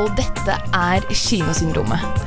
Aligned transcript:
og 0.00 0.14
dette 0.18 0.56
er 0.74 1.04
Kinosyndromet. 1.10 2.24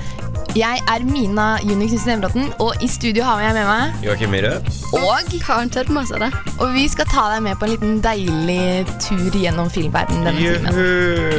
Jeg 0.58 0.82
er 0.90 1.04
Mina 1.06 1.60
Juni 1.62 1.86
Knutsen 1.92 2.16
Evraten, 2.16 2.48
og 2.64 2.82
i 2.82 2.88
studio 2.89 3.25
har 3.28 3.44
jeg 3.44 3.56
med 3.60 3.68
meg 3.68 4.06
Joakim 4.08 4.32
Myhre. 4.34 4.56
Og 4.98 5.34
Karen 5.44 5.70
Tørp 5.70 5.92
Masare. 5.94 6.32
Og 6.58 6.72
vi 6.74 6.88
skal 6.89 7.06
ta 7.11 7.28
deg 7.36 7.44
med 7.46 7.60
på 7.60 7.68
en 7.68 7.74
liten 7.75 7.98
deilig 8.02 8.88
tur 9.04 9.38
gjennom 9.38 9.70
filmverdenen 9.70 10.32
denne 10.32 10.56
timen. 10.58 10.80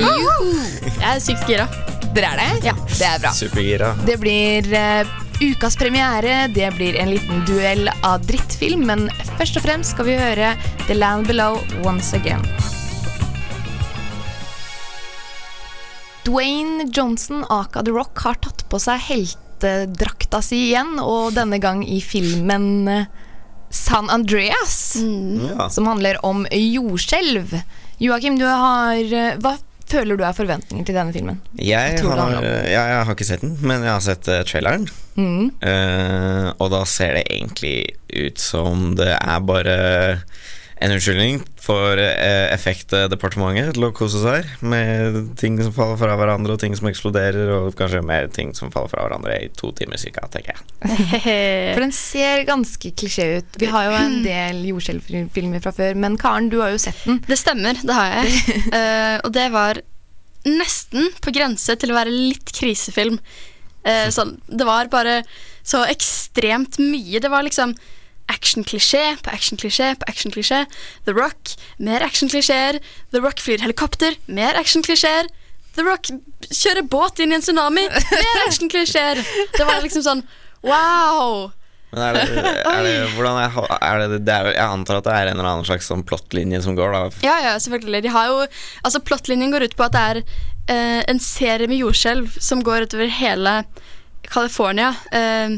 Juhu! 0.05 0.53
Jeg 0.87 1.09
er 1.15 1.25
sykt 1.25 1.49
gira. 1.51 1.67
Dere 2.15 2.31
er 2.31 2.39
det? 2.43 2.69
Ja. 2.71 2.77
Det 2.93 3.09
er 3.09 3.25
bra. 3.25 3.35
Supergira. 3.35 3.91
Det 4.07 4.21
blir 4.23 4.71
uh, 4.71 5.17
ukas 5.43 5.77
premiere, 5.81 6.47
det 6.55 6.71
blir 6.77 7.01
en 7.03 7.11
liten 7.15 7.45
duell 7.49 7.91
av 8.07 8.23
drittfilm, 8.29 8.87
men 8.87 9.09
først 9.39 9.59
og 9.59 9.67
fremst 9.67 9.97
skal 9.97 10.09
vi 10.13 10.19
høre 10.21 10.55
The 10.87 10.99
Land 10.99 11.27
Below 11.31 11.59
Once 11.83 12.15
Again. 12.17 12.45
Dwayne 16.29 16.91
Johnson, 16.93 17.45
aka 17.49 17.83
The 17.83 17.91
Rock, 17.91 18.19
har 18.19 18.37
tatt 18.45 18.67
på 18.69 18.81
seg 18.83 19.01
heltedrakta 19.07 20.43
si 20.45 20.67
igjen, 20.69 20.99
og 21.01 21.33
denne 21.39 21.57
gang 21.63 21.81
i 21.89 22.03
filmen 22.05 22.89
eh, 22.93 23.07
San 23.73 24.11
Andreas, 24.13 24.97
Ja. 25.01 25.69
som 25.73 25.89
handler 25.89 26.21
om 26.25 26.45
jordskjelv. 26.53 27.57
Joakim, 27.99 28.37
du 28.39 28.45
har 28.45 28.95
eh, 29.01 29.41
Hva 29.41 29.57
føler 29.89 30.21
du 30.21 30.25
er 30.29 30.37
forventninger 30.37 30.85
til 30.85 30.97
denne 30.99 31.15
filmen? 31.17 31.41
Jeg 31.57 31.97
har, 32.05 32.35
jeg, 32.45 32.69
jeg 32.77 33.05
har 33.09 33.15
ikke 33.17 33.25
sett 33.31 33.41
den, 33.47 33.57
men 33.65 33.87
jeg 33.87 33.95
har 33.95 34.05
sett 34.05 34.29
uh, 34.29 34.43
traileren. 34.45 34.85
Mm. 35.17 35.49
Uh, 35.65 36.53
og 36.61 36.69
da 36.77 36.83
ser 36.85 37.17
det 37.17 37.25
egentlig 37.33 37.77
ut 38.13 38.37
som 38.43 38.91
det 39.01 39.15
er 39.17 39.41
bare 39.49 39.79
en 40.79 40.93
unnskyldning 40.95 41.41
for 41.59 41.99
eh, 41.99 42.47
effektdepartementet 42.55 43.75
til 43.75 43.87
å 43.89 43.91
kose 43.97 44.21
seg 44.23 44.47
med 44.63 45.17
ting 45.41 45.59
som 45.59 45.73
faller 45.75 45.99
fra 45.99 46.15
hverandre, 46.21 46.55
og 46.55 46.63
ting 46.63 46.77
som 46.79 46.89
eksploderer, 46.91 47.51
og 47.57 47.75
kanskje 47.79 48.05
mer 48.07 48.29
ting 48.35 48.53
som 48.57 48.71
faller 48.75 48.93
fra 48.93 49.07
hverandre 49.07 49.41
i 49.43 49.51
to 49.59 49.73
timer 49.79 49.99
cirka, 50.01 50.29
tenker 50.31 50.55
jeg. 50.55 50.63
For 51.75 51.83
den 51.83 51.95
ser 51.97 52.47
ganske 52.49 52.95
klisjé 52.95 53.29
ut. 53.41 53.59
Vi 53.59 53.71
har 53.73 53.89
jo 53.89 53.99
en 53.99 54.17
del 54.31 54.63
jordskjelvfilmer 54.71 55.65
fra 55.65 55.75
før, 55.75 55.99
men 55.99 56.19
Karen, 56.21 56.51
du 56.53 56.61
har 56.63 56.75
jo 56.75 56.81
sett 56.83 57.03
den. 57.09 57.21
Det 57.27 57.41
stemmer, 57.41 57.79
det 57.83 57.99
har 57.99 58.15
jeg. 58.15 58.65
uh, 58.71 59.17
og 59.27 59.31
det 59.35 59.51
var 59.55 59.83
nesten 60.49 61.11
på 61.25 61.35
grense 61.35 61.75
til 61.81 61.91
å 61.91 61.99
være 61.99 62.15
litt 62.15 62.55
krisefilm. 62.55 63.19
Uh, 63.83 64.09
sånn, 64.15 64.37
det 64.47 64.67
var 64.69 64.95
bare 64.95 65.21
så 65.67 65.83
ekstremt 65.91 66.79
mye. 66.81 67.19
Det 67.21 67.31
var 67.33 67.45
liksom 67.45 67.75
actionklisjé 68.33 69.03
på 69.25 69.33
actionklisjé 69.35 69.93
på 69.99 70.09
actionklisjé. 70.11 70.63
The 71.09 71.15
Rock, 71.17 71.55
mer 71.79 72.05
actionklisjeer. 72.07 72.81
The 73.13 73.23
Rock 73.25 73.43
flyr 73.45 73.63
helikopter, 73.65 74.17
mer 74.27 74.59
actionklisjeer. 74.61 75.31
The 75.79 75.85
Rock 75.87 76.11
kjører 76.51 76.87
båt 76.91 77.23
inn 77.23 77.33
i 77.33 77.39
en 77.39 77.45
tsunami, 77.45 77.87
mer 77.93 78.43
actionklisjeer. 78.47 79.23
Det 79.57 79.69
var 79.69 79.81
liksom 79.85 80.05
sånn 80.07 80.25
wow. 80.67 81.49
Men 81.89 82.03
er 82.05 82.19
det, 82.19 82.41
er 82.69 82.83
det, 82.85 82.95
hvordan 83.15 83.39
er, 83.41 83.55
er 83.81 84.03
det, 84.03 84.19
det 84.29 84.33
er, 84.35 84.51
Jeg 84.53 84.73
antar 84.75 84.99
at 84.99 85.07
det 85.07 85.13
er 85.15 85.31
en 85.31 85.39
eller 85.39 85.51
annen 85.55 85.65
slags 85.65 85.87
sånn 85.89 86.05
plottlinje 86.05 86.61
som 86.67 86.77
går, 86.77 86.93
da. 86.93 87.21
Ja, 87.25 87.39
ja, 87.47 87.55
selvfølgelig. 87.65 88.03
De 88.05 88.13
har 88.13 88.29
jo, 88.29 88.43
altså 88.85 89.01
Plottlinjen 89.01 89.55
går 89.55 89.65
ut 89.71 89.77
på 89.79 89.87
at 89.87 89.97
det 89.97 90.03
er 90.11 90.21
eh, 90.21 91.01
en 91.09 91.23
serie 91.23 91.71
med 91.71 91.81
jordskjelv 91.81 92.37
som 92.45 92.61
går 92.67 92.89
utover 92.89 93.09
hele 93.21 93.63
California. 94.29 94.93
Eh, 95.17 95.57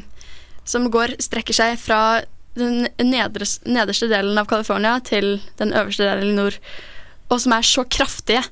som 0.71 0.87
går, 0.95 1.17
strekker 1.19 1.57
seg 1.57 1.81
fra 1.83 2.21
den 2.59 2.89
nedre, 3.07 3.47
nederste 3.67 4.09
delen 4.11 4.39
av 4.41 4.47
California 4.51 4.97
til 5.07 5.39
den 5.61 5.73
øverste 5.73 6.09
delen 6.09 6.33
i 6.33 6.39
nord. 6.41 6.57
Og 7.31 7.41
som 7.41 7.53
er 7.55 7.63
så 7.63 7.85
kraftige 7.87 8.43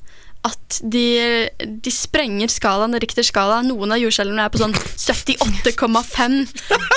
at 0.46 0.76
de, 0.86 1.48
de 1.82 1.90
sprenger 1.90 2.46
skalaen, 2.48 2.94
Richters 3.02 3.26
skala. 3.32 3.56
Noen 3.66 3.90
av 3.92 3.98
jordskjelvene 3.98 4.44
er 4.46 4.52
på 4.54 4.60
sånn 4.62 4.72
78,5. 5.08 6.36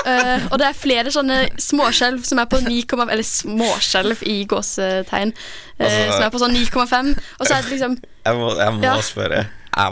uh, 0.06 0.46
og 0.52 0.60
det 0.62 0.68
er 0.68 0.78
flere 0.78 1.12
sånne 1.14 1.40
småskjelv 1.60 2.22
som 2.28 2.40
er 2.44 2.46
på 2.52 2.60
9, 2.64 2.86
eller 3.10 3.26
småskjelv 3.28 4.24
i 4.30 4.42
gåsetegn, 4.50 5.34
Uh, 5.82 5.88
Altså- 5.88 6.12
som 6.14 6.24
er 6.28 6.30
på 6.30 6.40
sånn 6.44 6.54
9,5. 6.54 7.08
Og 7.40 7.48
så 7.48 7.56
er 7.56 7.64
det 7.66 7.72
liksom 7.74 7.96
Jeg 8.28 8.36
må, 8.38 8.52
jeg 8.60 8.74
må 8.76 8.84
Ja. 8.86 8.92
spørre. 9.02 9.40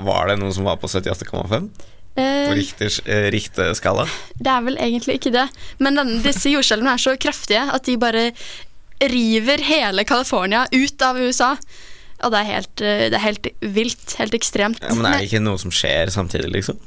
Var 0.06 0.28
det 0.30 0.36
noen 0.38 0.54
som 0.54 0.64
var 0.70 0.76
på 0.78 0.86
78,5? 0.86 1.72
På 2.20 2.54
eh, 2.54 3.30
Richters 3.32 3.80
eh? 3.80 4.18
Det 4.40 4.52
er 4.52 4.66
vel 4.66 4.80
egentlig 4.80 5.20
ikke 5.20 5.34
det. 5.36 5.46
Men 5.80 6.00
denne, 6.00 6.20
disse 6.26 6.52
jordskjelvene 6.52 6.96
er 6.98 7.04
så 7.04 7.16
kraftige 7.20 7.64
at 7.72 7.88
de 7.88 7.96
bare 8.02 8.30
river 9.00 9.64
hele 9.64 10.04
California 10.04 10.66
ut 10.72 11.06
av 11.06 11.20
USA. 11.20 11.54
Og 12.20 12.34
det 12.34 12.40
er 12.42 12.50
helt, 12.50 12.82
eh, 12.82 13.06
det 13.08 13.20
er 13.20 13.24
helt 13.24 13.52
vilt. 13.62 14.18
Helt 14.20 14.36
ekstremt. 14.36 14.82
Ja, 14.84 14.96
men 14.96 15.08
er 15.08 15.22
det 15.22 15.30
ikke 15.30 15.44
noe 15.44 15.62
som 15.62 15.72
skjer 15.72 16.12
samtidig, 16.12 16.52
liksom? 16.52 16.82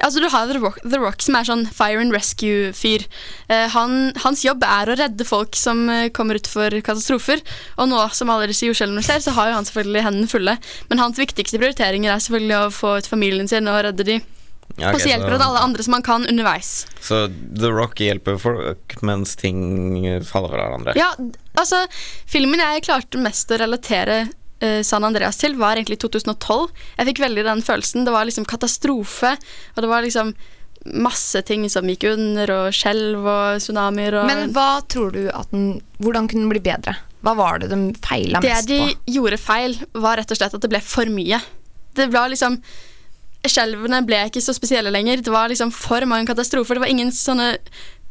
Altså, 0.00 0.22
du 0.22 0.30
har 0.32 0.48
The 0.48 0.56
Rock, 0.56 0.78
The 0.80 0.96
Rock 0.96 1.20
som 1.20 1.36
er 1.36 1.44
sånn 1.44 1.66
fire 1.76 2.00
and 2.00 2.14
rescue-fyr. 2.14 3.04
Eh, 3.52 3.66
han, 3.74 4.14
hans 4.24 4.44
jobb 4.46 4.64
er 4.64 4.88
å 4.88 4.96
redde 4.96 5.26
folk 5.28 5.58
som 5.58 5.84
eh, 5.92 6.08
kommer 6.16 6.40
utfor 6.40 6.72
katastrofer. 6.80 7.44
Og 7.76 7.90
nå 7.92 8.00
som 8.16 8.32
alle 8.32 8.48
disse 8.48 8.64
jordskjelvene 8.64 9.04
ser, 9.04 9.20
så 9.20 9.36
har 9.36 9.50
jo 9.50 9.58
han 9.58 9.68
selvfølgelig 9.68 10.06
hendene 10.08 10.32
fulle. 10.32 10.56
Men 10.88 11.04
hans 11.04 11.20
viktigste 11.20 11.60
prioriteringer 11.60 12.14
er 12.14 12.24
selvfølgelig 12.24 12.60
å 12.62 12.72
få 12.72 12.96
ut 13.02 13.10
familien 13.10 13.50
sin 13.50 13.68
og 13.68 13.82
redde 13.84 14.08
de. 14.08 14.20
Ja, 14.80 14.92
og 14.94 15.02
så 15.02 15.10
hjelper 15.12 15.36
det 15.36 15.46
alle 15.46 15.62
andre 15.66 15.84
som 15.86 15.94
man 15.96 16.04
kan 16.06 16.26
underveis. 16.28 16.72
Så 17.04 17.26
The 17.30 17.70
Rock 17.72 18.00
hjelper 18.02 18.38
folk 18.40 18.96
mens 19.06 19.36
ting 19.40 19.60
faller 20.26 20.52
fra 20.52 20.66
hverandre? 20.66 20.94
Ja, 20.98 21.12
altså 21.58 21.84
Filmen 22.30 22.62
jeg 22.62 22.84
klarte 22.86 23.20
mest 23.20 23.50
å 23.52 23.58
relatere 23.60 24.22
uh, 24.64 24.80
San 24.86 25.06
Andreas 25.06 25.40
til, 25.40 25.58
var 25.60 25.78
egentlig 25.78 26.00
2012. 26.02 26.70
Jeg 26.98 27.10
fikk 27.10 27.22
veldig 27.24 27.44
den 27.46 27.62
følelsen. 27.66 28.06
Det 28.06 28.14
var 28.14 28.28
liksom 28.28 28.48
katastrofe, 28.48 29.36
og 29.74 29.84
det 29.84 29.90
var 29.90 30.06
liksom 30.06 30.34
masse 30.96 31.42
ting 31.44 31.66
som 31.70 31.88
gikk 31.88 32.06
under, 32.08 32.50
og 32.54 32.74
skjelv 32.74 33.26
og 33.28 33.60
tsunamier 33.60 34.16
og 34.16 34.28
Men 34.30 34.52
hva 34.56 34.80
tror 34.88 35.12
du 35.12 35.26
at 35.28 35.50
den 35.52 35.74
Hvordan 36.00 36.28
kunne 36.30 36.46
den 36.46 36.52
bli 36.54 36.62
bedre? 36.64 36.94
Hva 37.20 37.34
var 37.36 37.60
det 37.60 37.68
de 37.68 37.90
feila 38.00 38.40
Det 38.40 38.54
de 38.68 38.78
gjorde 39.12 39.36
feil, 39.40 39.76
var 39.92 40.16
rett 40.16 40.32
og 40.32 40.40
slett 40.40 40.56
at 40.56 40.62
det 40.64 40.70
ble 40.72 40.80
for 40.80 41.10
mye. 41.12 41.40
Det 41.96 42.08
var 42.14 42.32
liksom 42.32 42.56
Skjelvene 43.48 44.02
ble 44.04 44.18
ikke 44.28 44.42
så 44.44 44.52
spesielle 44.56 44.92
lenger. 44.92 45.22
Det 45.24 45.32
var 45.32 45.48
liksom 45.52 45.72
for 45.72 46.04
mange 46.08 46.28
katastrofer. 46.28 46.76
Det 46.76 46.84
var 46.84 46.92
ingen 46.92 47.12
sånne 47.14 47.54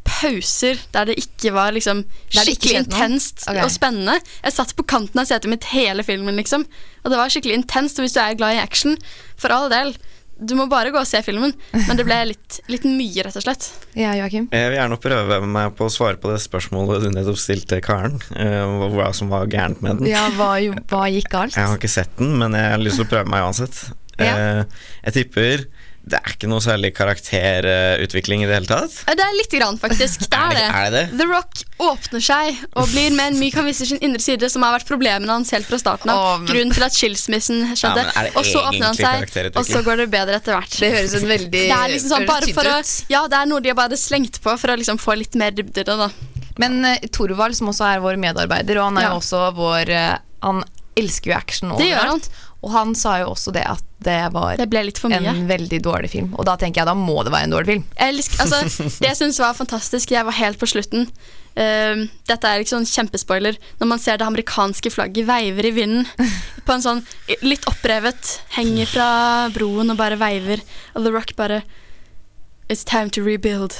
pauser 0.09 0.79
der 0.93 1.09
det 1.11 1.17
ikke 1.21 1.51
var 1.53 1.73
liksom 1.75 2.03
skikkelig 2.33 2.79
intenst 2.85 3.43
okay. 3.45 3.61
og 3.61 3.69
spennende. 3.73 4.17
Jeg 4.41 4.55
satt 4.55 4.73
på 4.77 4.85
kanten 4.89 5.21
av 5.21 5.27
setet 5.29 5.51
mitt 5.51 5.67
hele 5.73 6.05
filmen, 6.07 6.39
liksom. 6.39 6.65
Og 7.03 7.11
det 7.13 7.19
var 7.19 7.29
skikkelig 7.33 7.59
intenst. 7.61 7.99
Og 7.99 8.07
hvis 8.07 8.15
du 8.17 8.21
er 8.23 8.39
glad 8.39 8.57
i 8.57 8.63
action, 8.63 8.97
for 9.39 9.53
all 9.53 9.69
del, 9.71 9.93
du 10.39 10.53
må 10.55 10.65
bare 10.71 10.89
gå 10.95 10.97
og 11.01 11.07
se 11.07 11.19
filmen. 11.21 11.53
Men 11.75 11.99
det 11.99 12.07
ble 12.07 12.17
litt, 12.31 12.59
litt 12.71 12.87
mye, 12.87 13.27
rett 13.27 13.37
og 13.37 13.43
slett. 13.45 13.69
Ja, 13.99 14.15
Joakim? 14.17 14.49
Jeg 14.55 14.71
vil 14.71 14.79
gjerne 14.79 14.99
prøve 15.03 15.39
meg 15.45 15.75
på 15.77 15.89
å 15.89 15.93
svare 15.93 16.17
på 16.21 16.31
det 16.33 16.39
spørsmålet 16.43 17.05
du 17.05 17.11
nettopp 17.13 17.39
stilte 17.41 17.81
Karen. 17.85 18.17
hva- 18.33 18.91
hva 18.95 19.11
som 19.13 19.29
var 19.29 19.49
gærent 19.51 19.83
med 19.85 19.99
den. 20.01 20.09
Ja, 20.15 20.25
hva, 20.39 20.55
hva 20.89 21.05
gikk 21.11 21.29
galt? 21.35 21.59
Jeg 21.59 21.69
har 21.69 21.77
ikke 21.77 21.91
sett 21.99 22.15
den, 22.17 22.37
men 22.39 22.57
jeg 22.57 22.71
har 22.73 22.81
lyst 22.81 23.01
til 23.01 23.05
å 23.05 23.11
prøve 23.13 23.29
meg 23.29 23.45
uansett. 23.45 23.83
Ja. 24.25 24.35
Eh, 24.61 24.63
jeg 25.05 25.13
tipper 25.23 25.65
det 26.09 26.17
er 26.17 26.31
ikke 26.33 26.47
noe 26.49 26.57
særlig 26.63 26.89
karakterutvikling 26.97 28.41
i 28.41 28.47
det 28.49 28.55
hele 28.55 28.69
tatt. 28.69 28.93
Det 29.05 29.21
er 29.21 29.35
lite 29.37 29.59
grann, 29.59 29.77
faktisk. 29.77 30.23
Det 30.25 30.33
Er 30.33 30.49
er 30.49 30.55
det- 30.55 30.69
er 30.73 30.89
det 30.89 31.09
det? 31.11 31.17
The 31.19 31.25
Rock 31.27 31.53
åpner 31.79 32.21
seg 32.23 32.57
og 32.75 32.87
blir 32.89 33.11
med 33.11 33.33
en 33.33 33.39
myk 33.39 33.53
Han 33.53 33.65
viser 33.65 33.85
sin 33.85 33.99
indre 34.01 34.19
side, 34.19 34.49
som 34.49 34.63
har 34.63 34.79
vært 34.79 34.87
problemene 34.87 35.29
hans 35.29 35.51
helt 35.51 35.65
fra 35.67 35.77
starten 35.77 36.09
av. 36.09 36.17
Oh, 36.17 36.37
men- 36.39 36.47
Grunnen 36.47 36.73
til 36.73 36.83
at 36.83 36.93
skilsmissen 36.93 37.59
Ja, 37.61 37.75
skjedde. 37.75 38.05
er 38.15 38.31
og 38.35 38.43
så 38.45 38.57
åpner 38.63 38.85
han 38.85 38.95
seg, 38.95 39.53
og 39.55 39.65
så 39.65 39.83
går 39.83 39.97
det 39.97 40.09
bedre 40.11 40.35
etter 40.35 40.55
hvert. 40.57 40.69
Det 40.79 40.91
høres 40.93 41.13
en 41.21 41.27
veldig 41.29 41.51
Det 41.51 41.69
er 41.71 41.87
liksom 41.89 42.09
sånn 42.09 42.25
bare 42.25 42.53
for 42.53 42.63
å. 42.63 43.05
Ja, 43.09 43.27
det 43.27 43.37
er 43.37 43.45
noe 43.45 43.59
de 43.61 43.69
har 43.69 43.75
bare 43.75 43.97
slengt 43.97 44.39
på 44.41 44.57
for 44.57 44.67
å 44.69 44.77
liksom 44.77 44.97
få 44.97 45.15
litt 45.17 45.35
mer 45.35 45.51
dybde 45.51 45.77
i 45.77 45.83
det, 45.83 45.85
da. 45.85 46.09
Men 46.57 46.83
uh, 46.83 46.95
Torvald, 47.11 47.55
som 47.55 47.67
også 47.67 47.85
er 47.95 47.99
vår 47.99 48.17
medarbeider, 48.17 48.77
og 48.77 48.85
han 48.85 48.97
er 48.97 49.01
Ja. 49.01 49.09
jo 49.11 49.19
også 49.19 49.53
vår 49.55 49.89
uh, 49.89 50.17
Han 50.41 50.63
elsker 50.97 51.25
jo 51.31 51.33
action 51.37 51.69
Det 51.77 51.87
gjør 51.91 51.99
overalt. 52.01 52.29
Og 52.59 52.73
han 52.73 52.91
sa 52.97 53.19
jo 53.21 53.31
også 53.31 53.53
det 53.55 53.63
at 53.67 53.83
det 54.03 54.17
var 54.31 54.55
Det 54.55 54.67
en 55.35 55.47
veldig 55.47 55.79
dårlig 55.83 56.09
film. 56.11 56.31
Og 56.39 56.45
da 56.47 56.55
tenker 56.59 56.81
jeg 56.81 56.87
da 56.87 56.95
må 56.95 57.17
det 57.23 57.33
være 57.33 57.47
en 57.49 57.55
dårlig 57.55 57.73
film. 57.73 57.85
Elsker, 57.99 58.45
altså, 58.45 58.87
det 59.01 59.09
jeg 59.09 59.19
syns 59.19 59.39
var 59.43 59.57
fantastisk, 59.57 60.11
jeg 60.15 60.27
var 60.27 60.35
helt 60.37 60.59
på 60.59 60.69
slutten. 60.71 61.07
Uh, 61.59 62.07
dette 62.29 62.47
er 62.47 62.63
liksom 62.63 62.87
kjempespoiler. 62.87 63.59
Når 63.79 63.91
man 63.91 63.99
ser 63.99 64.19
det 64.19 64.27
amerikanske 64.27 64.91
flagget 64.91 65.27
veiver 65.27 65.67
i 65.67 65.73
vinden 65.75 66.07
på 66.65 66.75
en 66.75 66.83
sånn 66.83 67.03
litt 67.43 67.67
opprevet, 67.71 68.39
henger 68.55 68.91
fra 68.91 69.09
broen 69.55 69.91
og 69.91 69.99
bare 69.99 70.19
veiver, 70.19 70.63
og 70.95 71.03
The 71.03 71.15
Rock 71.15 71.35
bare 71.39 71.63
It's 72.69 72.85
time 72.85 73.09
to 73.15 73.23
rebuild. 73.25 73.73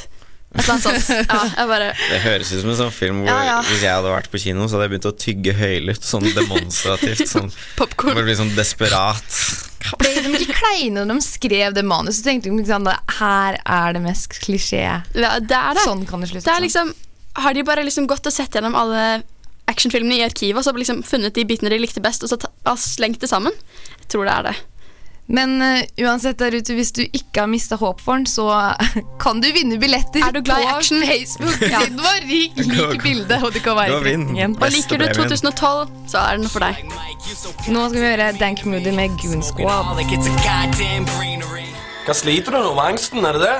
Ja, 0.57 1.65
bare 1.69 1.91
Det 1.93 2.19
høres 2.23 2.49
ut 2.51 2.63
som 2.63 2.71
en 2.71 2.77
sånn 2.79 2.93
film 2.93 3.19
hvor 3.21 3.29
Ja, 3.29 3.37
ja. 3.45 3.57
hvis 3.67 3.83
jeg 3.85 3.93
hadde 3.93 4.09
vært 4.09 4.29
på 4.33 4.39
kino, 4.41 4.65
så 4.65 4.77
hadde 4.77 4.87
jeg 4.87 4.93
begynt 4.95 5.09
å 5.09 5.15
tygge 5.21 5.53
høylytt, 5.59 6.05
sånn 6.05 6.25
demonstrativt. 6.33 7.21
Sånn, 7.29 7.51
Popkorn. 7.79 8.17
bli 8.25 8.35
sånn 8.39 8.55
desperat. 8.57 9.27
Ble 10.01 10.11
de 10.25 10.31
ikke 10.41 10.57
kleine 10.57 11.05
når 11.05 11.19
de 11.21 11.25
skrev 11.27 11.75
det 11.77 11.83
manuset? 11.87 12.23
Så 12.23 12.29
tenkte 12.31 12.49
de 12.51 12.65
sånn, 12.67 12.89
her 13.19 13.59
er 13.61 13.93
det 13.95 14.01
mest 14.03 14.39
klisjé. 14.41 14.81
Ja, 15.13 15.35
det 15.39 15.55
er 15.59 15.77
det. 15.77 15.85
Sånn 15.85 16.01
kan 16.09 16.25
det 16.25 16.31
slutte. 16.33 16.49
Det 16.49 16.65
liksom 16.65 16.95
Har 17.39 17.53
de 17.55 17.63
bare 17.63 17.85
liksom 17.85 18.07
gått 18.09 18.25
og 18.27 18.33
sett 18.35 18.57
gjennom 18.57 18.73
alle 18.75 19.21
actionfilmene 19.69 20.17
i 20.17 20.23
arkivet 20.25 20.57
og 20.59 20.65
så 20.65 20.73
liksom 20.73 21.03
funnet 21.05 21.35
de 21.37 21.45
bitene 21.45 21.69
de 21.69 21.77
likte 21.77 22.01
best, 22.01 22.23
og 22.25 22.31
så 22.31 22.39
ta, 22.41 22.49
og 22.65 22.79
slengt 22.81 23.21
det 23.21 23.29
sammen? 23.29 23.53
Jeg 24.01 24.09
tror 24.11 24.25
det 24.25 24.33
er 24.33 24.47
det. 24.49 24.55
Men 25.29 25.59
uh, 25.61 25.81
uansett 26.01 26.39
der 26.41 26.55
ute, 26.57 26.73
hvis 26.73 26.89
du 26.97 27.03
ikke 27.05 27.43
har 27.43 27.49
mista 27.51 27.77
håp 27.77 27.99
for 28.01 28.17
den, 28.17 28.25
så 28.29 28.47
kan 29.23 29.41
du 29.43 29.49
vinne 29.53 29.77
billetter 29.81 30.23
Er 30.25 30.33
du 30.33 30.41
glad 30.41 30.63
i 30.63 30.65
på 30.65 30.77
action? 30.79 31.03
Facebook-siden 31.05 31.99
vår. 32.01 32.23
Rik, 32.29 32.57
lik 32.73 33.03
bildet, 33.03 33.43
og 33.45 33.53
du 33.53 33.59
kan 33.61 33.77
være 33.77 33.99
i 33.99 34.03
vinn. 34.07 34.25
trekningen. 34.25 34.57
Og 34.57 34.73
liker 34.73 35.03
du 35.03 35.05
2012, 35.13 35.93
så 36.09 36.23
er 36.23 36.39
det 36.39 36.45
noe 36.47 36.53
for 36.53 36.65
deg. 36.65 36.81
Nå 37.69 37.85
skal 37.91 37.99
vi 37.99 38.07
høre 38.07 38.31
Dank 38.39 38.65
Moody 38.65 38.95
med 38.97 39.13
Goon 39.21 39.45
Squad. 39.45 40.01
Hva 42.07 42.15
sliter 42.17 42.55
du 42.55 42.57
nå 42.63 42.73
med 42.73 42.85
angsten, 42.87 43.21
er 43.25 43.37
det 43.37 43.45
det? 43.45 43.59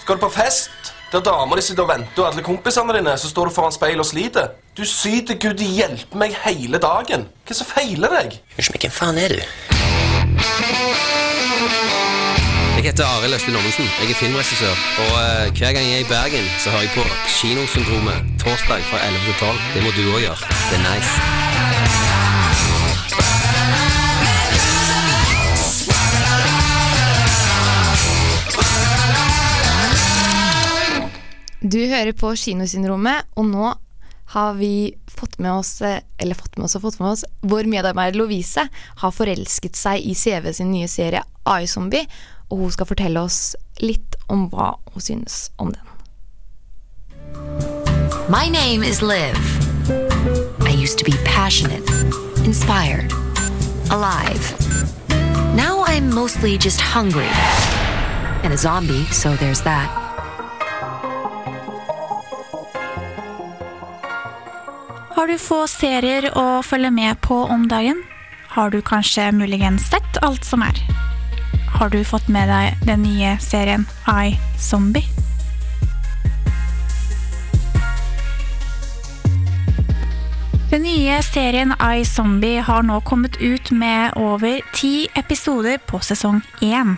Skal 0.00 0.16
du 0.16 0.24
på 0.24 0.32
fest? 0.32 0.72
Der 1.10 1.20
damer 1.26 1.58
de 1.58 1.62
sitter 1.66 1.82
og 1.82 1.90
venter, 1.90 2.22
og 2.22 2.28
alle 2.30 2.42
kompisene 2.46 2.94
dine, 2.94 3.16
så 3.18 3.28
står 3.28 3.50
du 3.50 3.54
foran 3.56 3.74
speil 3.74 4.00
og 4.00 4.06
sliter. 4.06 4.52
Du 4.78 4.84
syter 4.86 5.34
Gud 5.42 5.58
hjelpe 5.58 6.16
meg 6.22 6.38
hele 6.46 6.78
dagen. 6.80 7.26
Hva 7.44 7.58
som 7.60 7.66
feiler 7.68 8.14
deg? 8.20 8.38
Unnskyld 8.56 8.78
meg, 8.78 8.86
hvem 8.86 8.98
faen 9.02 9.18
er 9.26 9.36
du? 9.40 9.79
Jeg 12.76 12.84
heter 12.88 13.04
Arild 13.04 13.34
Østin 13.34 13.56
Ommensen. 13.56 13.86
Jeg 14.00 14.10
er 14.10 14.14
filmregissør. 14.22 14.74
Og 15.02 15.10
uh, 15.24 15.44
hver 15.58 15.72
gang 15.76 15.84
jeg 15.88 15.96
er 15.98 16.04
i 16.04 16.12
Bergen, 16.14 16.46
så 16.62 16.70
hører 16.70 16.86
jeg 16.86 16.92
på 16.94 17.04
Kinosyndromet 17.36 18.18
torsdag 18.42 18.80
fra 18.90 18.98
11 19.08 19.20
til 19.26 19.34
12. 19.40 19.58
Det 19.74 19.80
må 19.84 19.90
du 19.96 20.02
òg 20.14 20.20
gjøre. 20.26 20.40
Det 20.68 20.76
er 20.78 20.84
nice. 20.88 21.12
Du 31.60 31.80
hører 31.92 32.12
på 32.16 32.32
Kinosyndromet, 32.42 33.28
og 33.36 33.44
nå 33.52 33.74
har 34.32 34.52
vi 34.56 34.94
fått 35.20 35.38
med 35.38 35.52
oss 35.52 35.76
Eller 35.82 36.34
fått 36.34 36.56
med 36.56 36.64
oss 36.64 36.76
og 36.78 36.86
fått 36.86 36.98
med 37.00 37.12
oss 37.12 37.24
Vår 37.40 37.68
medarbeider 37.70 38.18
Lovise 38.18 38.66
har 39.02 39.14
forelsket 39.14 39.76
seg 39.78 40.00
i 40.00 40.14
CV 40.16 40.52
sin 40.56 40.72
nye 40.72 40.88
serie 40.88 41.22
iZombie, 41.50 42.06
og 42.50 42.58
hun 42.64 42.74
skal 42.74 42.88
fortelle 42.90 43.22
oss 43.22 43.56
litt 43.82 44.16
om 44.30 44.48
hva 44.52 44.74
hun 44.92 45.02
synes 45.02 45.48
om 45.58 45.72
den. 45.72 45.86
My 48.30 48.46
name 48.48 48.86
is 48.86 49.02
Liv. 49.02 49.34
I 50.68 50.72
used 50.72 50.98
to 50.98 51.04
be 51.04 51.16
passionate, 51.24 51.88
inspired, 52.44 53.12
alive. 53.90 54.54
Now 55.56 55.82
I'm 55.84 56.14
mostly 56.14 56.56
just 56.58 56.80
hungry. 56.80 57.28
And 58.44 58.52
a 58.52 58.58
zombie, 58.58 59.04
so 59.06 59.34
there's 59.36 59.62
that. 59.62 59.99
Har 65.20 65.28
du 65.28 65.36
få 65.36 65.66
serier 65.68 66.30
å 66.32 66.62
følge 66.64 66.88
med 66.96 67.18
på 67.20 67.42
om 67.52 67.66
dagen? 67.68 67.98
Har 68.54 68.70
du 68.72 68.78
kanskje 68.80 69.26
muligens 69.36 69.90
sett 69.92 70.16
alt 70.24 70.46
som 70.48 70.62
er? 70.64 70.78
Har 71.74 71.90
du 71.92 71.98
fått 72.08 72.30
med 72.32 72.48
deg 72.48 72.86
den 72.88 73.02
nye 73.04 73.34
serien 73.44 73.84
I, 74.08 74.38
Zombie? 74.56 75.04
Den 80.70 80.88
nye 80.88 81.18
serien 81.26 81.76
I, 81.76 82.00
Zombie 82.08 82.64
har 82.64 82.88
nå 82.88 83.02
kommet 83.04 83.36
ut 83.44 83.68
med 83.76 84.16
over 84.16 84.64
ti 84.72 85.04
episoder 85.20 85.76
på 85.84 86.00
sesong 86.00 86.40
én. 86.64 86.96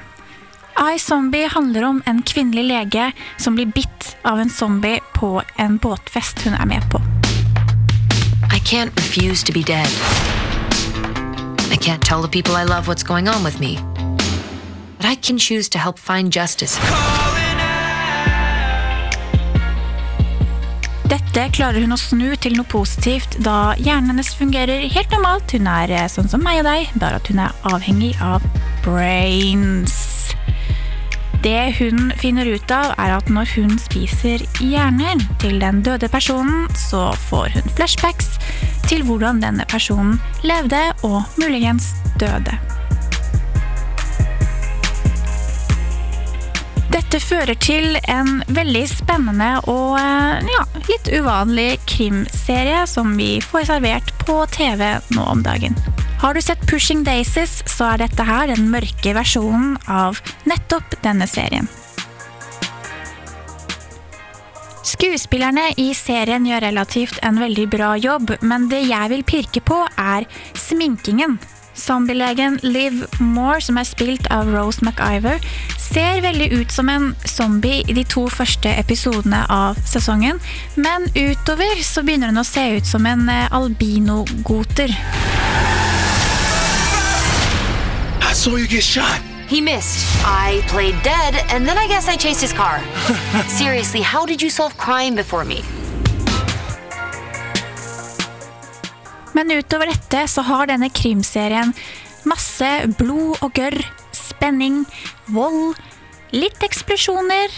I, 0.79 0.95
Zombie 1.03 1.51
handler 1.51 1.91
om 1.91 1.99
en 2.07 2.23
kvinnelig 2.23 2.69
lege 2.71 3.11
som 3.35 3.59
blir 3.59 3.75
bitt 3.75 4.15
av 4.23 4.39
en 4.39 4.55
zombie 4.61 5.03
på 5.19 5.41
en 5.59 5.83
båtfest 5.83 6.47
hun 6.47 6.55
er 6.55 6.71
med 6.71 6.87
på. 6.95 7.03
I 8.53 8.59
can't 8.59 8.95
refuse 8.97 9.43
to 9.45 9.53
be 9.53 9.63
dead. 9.65 9.89
I 11.71 11.77
can't 11.81 12.03
tell 12.03 12.21
the 12.21 12.29
people 12.29 12.55
I 12.55 12.65
love 12.65 12.87
what's 12.87 13.03
going 13.03 13.27
on 13.27 13.43
with 13.43 13.59
me. 13.59 13.79
But 14.99 15.07
I 15.07 15.15
can 15.15 15.39
choose 15.39 15.71
to 15.71 15.79
help 15.79 15.99
find 15.99 16.31
justice. 16.31 16.79
Dette 21.09 21.49
klarer 21.57 21.81
hun 21.81 21.93
å 21.93 21.99
snu 22.01 22.31
til 22.41 22.55
noe 22.57 22.69
positivt, 22.69 23.39
da 23.45 23.73
hjernen 23.81 24.13
hennes 24.13 24.33
fungerer 24.37 24.85
helt 24.95 25.13
normalt. 25.13 25.53
Hun 25.53 25.69
er 25.69 25.93
eh, 25.93 26.09
sånn 26.13 26.29
som 26.29 26.45
meg 26.45 26.61
og 26.63 26.69
deg, 26.69 26.93
bare 27.01 27.21
at 27.21 27.29
hun 27.33 27.41
er 27.45 27.57
avhengig 27.73 28.15
av 28.21 28.45
brains. 28.85 29.97
Det 31.43 31.73
hun 31.81 32.13
finner 32.21 32.47
ut 32.47 32.71
av, 32.71 32.93
er 33.03 33.17
at 33.17 33.33
når 33.33 33.49
hun 33.57 33.75
spiser 33.83 34.45
hjerner 34.63 35.21
til 35.43 35.59
den 35.61 35.83
døde 35.83 36.09
personen, 36.13 36.69
så 36.79 37.11
får 37.29 37.57
hun 37.57 37.73
flashbacks 37.75 38.32
til 38.93 39.07
hvordan 39.09 39.41
denne 39.41 39.65
personen 39.73 40.19
levde 40.45 40.81
og 41.07 41.23
muligens 41.41 41.95
døde. 42.21 42.59
Dette 46.93 47.21
fører 47.25 47.57
til 47.57 47.97
en 48.13 48.43
veldig 48.53 48.85
spennende 48.91 49.55
og 49.71 49.97
eh, 49.97 50.45
ja, 50.53 50.65
litt 50.91 51.09
uvanlig 51.09 51.71
krimserie 51.89 52.85
som 52.89 53.17
vi 53.17 53.39
får 53.41 53.71
servert 53.71 54.13
på 54.27 54.43
TV 54.53 54.85
nå 55.17 55.25
om 55.25 55.45
dagen. 55.45 55.77
Har 56.21 56.37
du 56.37 56.45
sett 56.45 56.61
Pushing 56.69 57.01
Daisies, 57.09 57.63
så 57.67 57.95
er 57.95 58.05
dette 58.05 58.29
her 58.29 58.53
den 58.53 58.69
mørke 58.71 59.17
versjonen 59.17 59.79
av 59.89 60.21
nettopp 60.49 61.01
denne 61.03 61.27
serien. 61.27 61.69
Skuespillerne 64.83 65.69
i 65.79 65.93
serien 65.95 66.47
gjør 66.47 66.65
relativt 66.67 67.21
en 67.23 67.39
veldig 67.39 67.69
bra 67.71 67.93
jobb, 68.03 68.35
men 68.43 68.67
det 68.71 68.83
jeg 68.89 69.11
vil 69.13 69.23
pirke 69.23 69.63
på, 69.63 69.79
er 69.99 70.27
sminkingen. 70.59 71.39
Zombielegen 71.79 72.59
Liv 72.63 73.05
Moore, 73.21 73.61
som 73.63 73.79
er 73.81 73.87
spilt 73.89 74.27
av 74.35 74.51
Rose 74.53 74.85
McIver, 74.85 75.39
ser 75.79 76.21
veldig 76.25 76.51
ut 76.59 76.75
som 76.75 76.91
en 76.93 77.13
zombie 77.27 77.81
i 77.87 77.97
de 77.97 78.05
to 78.05 78.27
første 78.29 78.75
episodene 78.83 79.45
av 79.49 79.79
sesongen, 79.89 80.43
men 80.77 81.09
utover 81.15 81.83
så 81.87 82.05
begynner 82.05 82.35
hun 82.35 82.43
å 82.43 82.47
se 82.47 82.67
ut 82.77 82.89
som 82.89 83.07
en 83.07 83.29
eh, 83.31 83.49
albinogoter. 83.55 84.97
I 88.23 88.35
saw 88.35 88.57
you 88.57 88.67
get 88.67 88.83
shot. 88.83 89.32
He 89.53 89.61
missed. 89.61 90.07
I 90.25 90.65
played 90.67 90.95
dead, 91.03 91.45
and 91.53 91.69
then 91.69 91.77
I 91.77 91.87
guess 91.87 92.09
I 92.09 92.17
chased 92.17 92.41
his 92.41 92.55
car. 92.55 92.81
Seriously, 93.49 94.01
how 94.01 94.25
did 94.25 94.41
you 94.41 94.49
solve 94.49 94.79
crime 94.79 95.15
before 95.15 95.45
me? 95.45 95.61
Men 99.35 99.51
utover 99.51 99.87
dette 99.87 100.29
så 100.29 100.41
har 100.41 100.67
denne 100.73 100.89
krimserien 100.89 101.75
masse 102.25 102.71
blod 102.97 103.45
og 103.45 103.53
gørr, 103.53 103.77
spenning, 104.17 104.87
vold, 105.29 105.77
litt 106.33 106.65
eksplosjoner, 106.65 107.53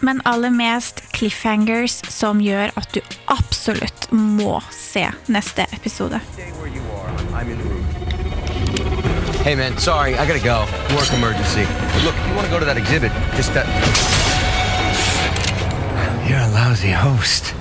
men 0.00 0.24
aller 0.24 0.56
mest 0.56 1.04
cliffhangers 1.12 2.00
som 2.08 2.40
gjør 2.40 2.72
at 2.80 2.96
du 2.96 3.02
absolutt 3.28 4.08
må 4.08 4.62
se 4.72 5.04
neste 5.28 5.68
episode. 5.76 6.22
Hey 9.46 9.54
man, 9.54 9.78
sorry, 9.78 10.16
I 10.16 10.26
gotta 10.26 10.42
go. 10.42 10.66
Work 10.96 11.12
emergency. 11.12 11.60
Look, 12.02 12.16
if 12.16 12.28
you 12.28 12.34
wanna 12.34 12.48
go 12.48 12.58
to 12.58 12.64
that 12.64 12.76
exhibit, 12.76 13.12
just 13.36 13.54
that. 13.54 13.64
You're 16.28 16.40
a 16.40 16.48
lousy 16.48 16.90
host. 16.90 17.54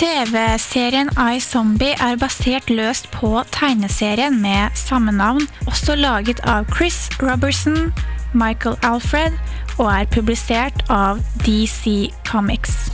TV-serien 0.00 1.10
iZombie 1.20 1.92
er 2.00 2.16
basert 2.16 2.70
løst 2.72 3.10
på 3.12 3.34
tegneserien 3.52 4.38
med 4.40 4.72
samme 4.78 5.12
navn, 5.12 5.44
også 5.68 5.92
laget 5.98 6.40
av 6.48 6.64
Chris 6.72 7.10
Robertson, 7.20 7.90
Michael 8.32 8.78
Alfred, 8.86 9.36
og 9.76 9.90
er 9.92 10.08
publisert 10.08 10.80
av 10.88 11.20
DC 11.44 12.08
Comics. 12.24 12.88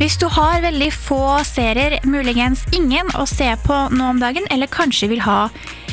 Hvis 0.00 0.18
du 0.18 0.26
har 0.32 0.64
veldig 0.64 0.90
få 0.96 1.38
serier, 1.46 2.00
muligens 2.02 2.64
ingen 2.74 3.14
å 3.14 3.28
se 3.30 3.52
på 3.62 3.78
nå 3.94 4.10
om 4.10 4.18
dagen, 4.18 4.50
eller 4.50 4.70
kanskje 4.74 5.12
vil 5.12 5.22
ha 5.22 5.44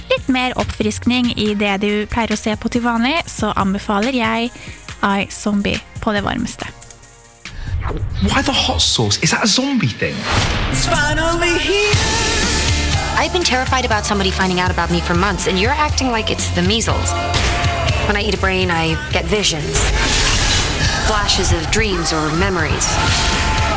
litt 0.10 0.26
mer 0.32 0.58
oppfriskning 0.58 1.36
i 1.38 1.52
det 1.54 1.76
du 1.86 1.92
pleier 2.10 2.34
å 2.34 2.40
se 2.40 2.58
på 2.58 2.74
til 2.74 2.82
vanlig, 2.88 3.20
så 3.30 3.54
anbefaler 3.54 4.18
jeg 4.18 4.50
iZombie 5.06 5.78
på 6.02 6.18
det 6.18 6.26
varmeste. 6.26 6.77
Why 7.88 8.42
the 8.42 8.52
hot 8.52 8.82
sauce? 8.82 9.22
Is 9.24 9.32
that 9.32 9.44
a 9.44 9.48
zombie 9.48 9.88
thing? 9.88 10.16
I've 13.18 13.32
been 13.34 13.44
terrified 13.44 13.86
about 13.86 14.06
somebody 14.06 14.30
finding 14.30 14.60
out 14.60 14.72
about 14.72 14.92
me 14.92 15.00
for 15.00 15.16
months, 15.16 15.48
and 15.48 15.60
you're 15.60 15.72
acting 15.72 16.10
like 16.10 16.30
it's 16.30 16.50
the 16.52 16.62
measles. 16.62 17.12
When 18.08 18.16
I 18.16 18.24
eat 18.24 18.34
a 18.34 18.38
brain, 18.38 18.70
I 18.70 18.96
get 19.12 19.26
visions. 19.26 19.80
Flashes 21.08 21.54
of 21.54 21.70
dreams 21.72 22.12
or 22.12 22.30
memories. 22.36 22.86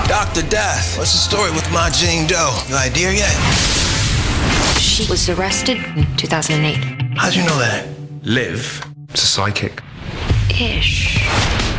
Dr. 0.09 0.43
Death, 0.49 0.99
what's 0.99 1.13
the 1.13 1.19
story 1.19 1.51
with 1.53 1.71
my 1.71 1.89
Jane 1.91 2.27
Doe? 2.27 2.59
No 2.69 2.77
idea 2.77 3.13
yet? 3.13 3.35
She 4.79 5.09
was 5.09 5.29
arrested 5.29 5.79
in 5.97 6.05
2008. 6.17 7.17
How'd 7.17 7.35
you 7.35 7.45
know 7.45 7.59
that? 7.59 7.87
Liv 8.23 8.85
It's 9.11 9.23
a 9.23 9.27
psychic. 9.27 9.81
Ish. 10.51 11.70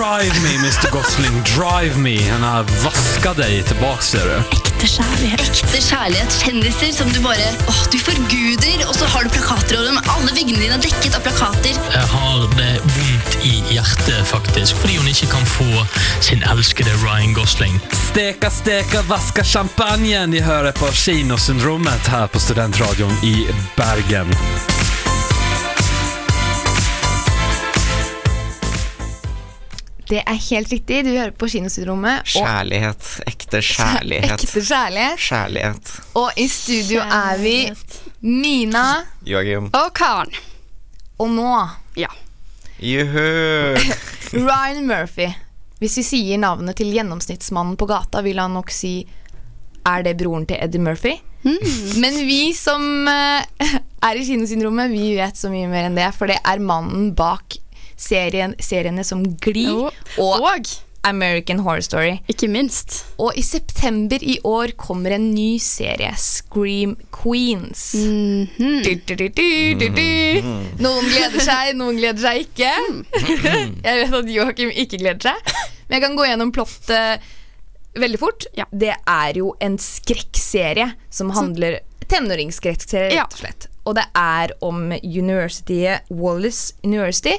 Drive 0.00 0.42
me, 0.42 0.56
Mr. 0.66 0.90
Gosling, 0.90 1.42
drive 1.42 1.98
me. 1.98 2.28
Han 2.30 2.42
har 2.42 2.62
vaska 2.62 3.34
deg 3.36 3.66
tilbake, 3.68 4.00
ser 4.02 4.24
du. 4.24 4.54
Ekte 4.56 4.88
kjærlighet. 4.88 5.42
Ekte 5.44 5.80
kjærlighet. 5.84 6.36
Kjendiser 6.40 6.94
som 6.96 7.10
du 7.12 7.18
bare 7.20 7.50
åh, 7.68 7.82
du 7.92 7.98
forguder, 8.00 8.86
og 8.86 8.96
så 8.96 9.10
har 9.12 9.28
du 9.28 9.34
plakater 9.34 9.76
over 9.76 9.90
dem. 9.90 10.00
Alle 10.14 10.32
veggene 10.32 10.56
dine 10.62 10.78
er 10.78 10.80
dekket 10.86 11.18
av 11.18 11.26
plakater. 11.26 11.76
Jeg 11.92 12.08
har 12.14 12.48
det 12.56 12.70
vondt 12.96 13.36
i 13.44 13.52
hjertet, 13.74 14.24
faktisk, 14.30 14.80
fordi 14.80 14.96
hun 15.02 15.12
ikke 15.12 15.28
kan 15.34 15.44
få 15.52 15.84
sin 16.24 16.48
elskede 16.48 16.96
Ryan 17.04 17.36
Gosling. 17.36 17.76
Steka, 18.06 18.48
steka, 18.62 19.04
vaska 19.12 19.44
champagnen. 19.44 20.32
De 20.32 20.40
hører 20.40 20.72
på 20.80 20.88
Kinosyndromet 20.96 22.08
her 22.08 22.32
på 22.32 22.40
Studentradion 22.40 23.12
i 23.20 23.50
Bergen. 23.76 24.32
Det 30.10 30.22
er 30.26 30.38
helt 30.48 30.72
riktig. 30.72 31.04
Du 31.06 31.10
hører 31.14 31.30
på 31.38 31.46
Kinosyndromet. 31.52 32.24
Kjærlighet. 32.32 33.10
Ekte 33.30 33.60
kjærlighet. 33.62 34.42
Ekte 34.42 34.62
kjærlighet. 34.66 35.20
Kjærlighet. 35.22 35.92
Og 36.18 36.32
i 36.40 36.48
studio 36.50 37.04
er 37.04 37.38
vi 37.38 37.54
Mina 38.26 38.86
Joachim. 39.26 39.68
Og 39.72 39.92
Karen. 39.94 40.32
og 41.20 41.30
nå 41.36 41.52
Ja. 42.00 42.08
Juhu! 42.80 43.76
Ryan 44.48 44.86
Murphy. 44.88 45.28
Hvis 45.80 45.96
vi 46.00 46.04
sier 46.04 46.38
navnet 46.40 46.76
til 46.80 46.90
gjennomsnittsmannen 46.92 47.76
på 47.80 47.86
gata, 47.88 48.20
vil 48.24 48.38
han 48.40 48.52
nok 48.56 48.70
si 48.72 49.06
Er 49.86 50.02
det 50.04 50.16
broren 50.20 50.44
til 50.46 50.58
Eddie 50.60 50.80
Murphy? 50.82 51.14
Men 51.44 52.18
vi 52.26 52.50
som 52.52 52.82
eh, 53.08 53.46
er 54.10 54.18
i 54.20 54.26
kinosyndromet, 54.26 54.90
vi 54.92 55.14
vet 55.16 55.38
så 55.40 55.48
mye 55.52 55.70
mer 55.70 55.86
enn 55.88 55.96
det. 55.96 56.10
For 56.18 56.28
det 56.28 56.36
er 56.44 56.60
mannen 56.60 57.14
bak 57.16 57.56
serien, 58.00 58.54
seriene 58.62 59.04
som 59.04 59.22
Glee 59.44 59.68
og, 59.76 59.92
Og 60.18 60.70
American 61.04 61.62
Horror 61.64 61.80
Story. 61.84 62.18
ikke 62.28 62.48
minst 62.52 62.98
Og 63.18 63.32
i 63.36 63.42
september 63.44 64.20
i 64.20 64.34
år 64.44 64.74
kommer 64.76 65.14
en 65.16 65.30
ny 65.34 65.54
serie, 65.64 66.10
Scream 66.20 66.96
Queens. 67.14 67.94
Mhm. 67.94 68.82
Du, 68.84 68.90
du, 69.06 69.14
du, 69.16 69.28
du, 69.28 69.48
du, 69.80 69.86
du. 69.96 70.50
Noen 70.84 71.08
gleder 71.08 71.40
seg, 71.44 71.74
noen 71.78 71.96
gleder 72.00 72.20
seg 72.20 72.44
ikke. 72.44 72.72
Jeg 73.84 74.00
vet 74.04 74.16
at 74.20 74.32
Joakim 74.34 74.72
ikke 74.72 75.00
gleder 75.00 75.30
seg, 75.30 75.54
men 75.88 75.96
jeg 75.98 76.04
kan 76.04 76.16
gå 76.20 76.26
gjennom 76.28 76.52
plottet 76.54 77.24
veldig 78.00 78.20
fort. 78.22 78.44
Ja. 78.56 78.66
Det 78.70 78.92
er 78.94 79.40
jo 79.40 79.54
en 79.60 79.78
skrekkserie 79.82 80.92
som 81.10 81.32
handler 81.34 81.80
Tenåringsskrekkserie, 82.10 83.12
Ja. 83.14 83.24
rett 83.24 83.32
og 83.34 83.40
slett. 83.44 83.66
Og 83.86 83.94
det 83.96 84.04
er 84.18 84.52
om 84.66 84.90
universityet 84.92 86.08
Wallace 86.10 86.74
University, 86.84 87.36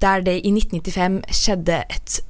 der 0.00 0.22
det 0.26 0.36
i 0.44 0.50
1995 0.56 1.20
skjedde 1.36 1.80
et 1.92 2.20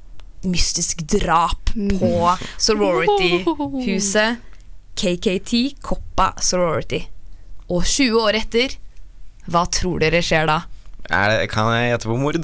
mystisk 0.43 1.03
drap 1.11 1.71
på 1.73 2.11
sorority-huset 2.57 4.39
KKT, 4.97 5.51
Koppa 5.81 6.31
Sorority. 6.43 7.03
Og 7.71 7.85
20 7.87 8.17
år 8.19 8.35
etter, 8.41 8.73
hva 9.47 9.63
tror 9.71 10.01
dere 10.03 10.19
skjer 10.25 10.49
da? 10.49 10.59
Er 11.09 11.31
det, 11.41 11.47
kan 11.53 11.69
jeg 11.73 11.93
gjette 11.93 12.09
på 12.11 12.17
mord? 12.19 12.41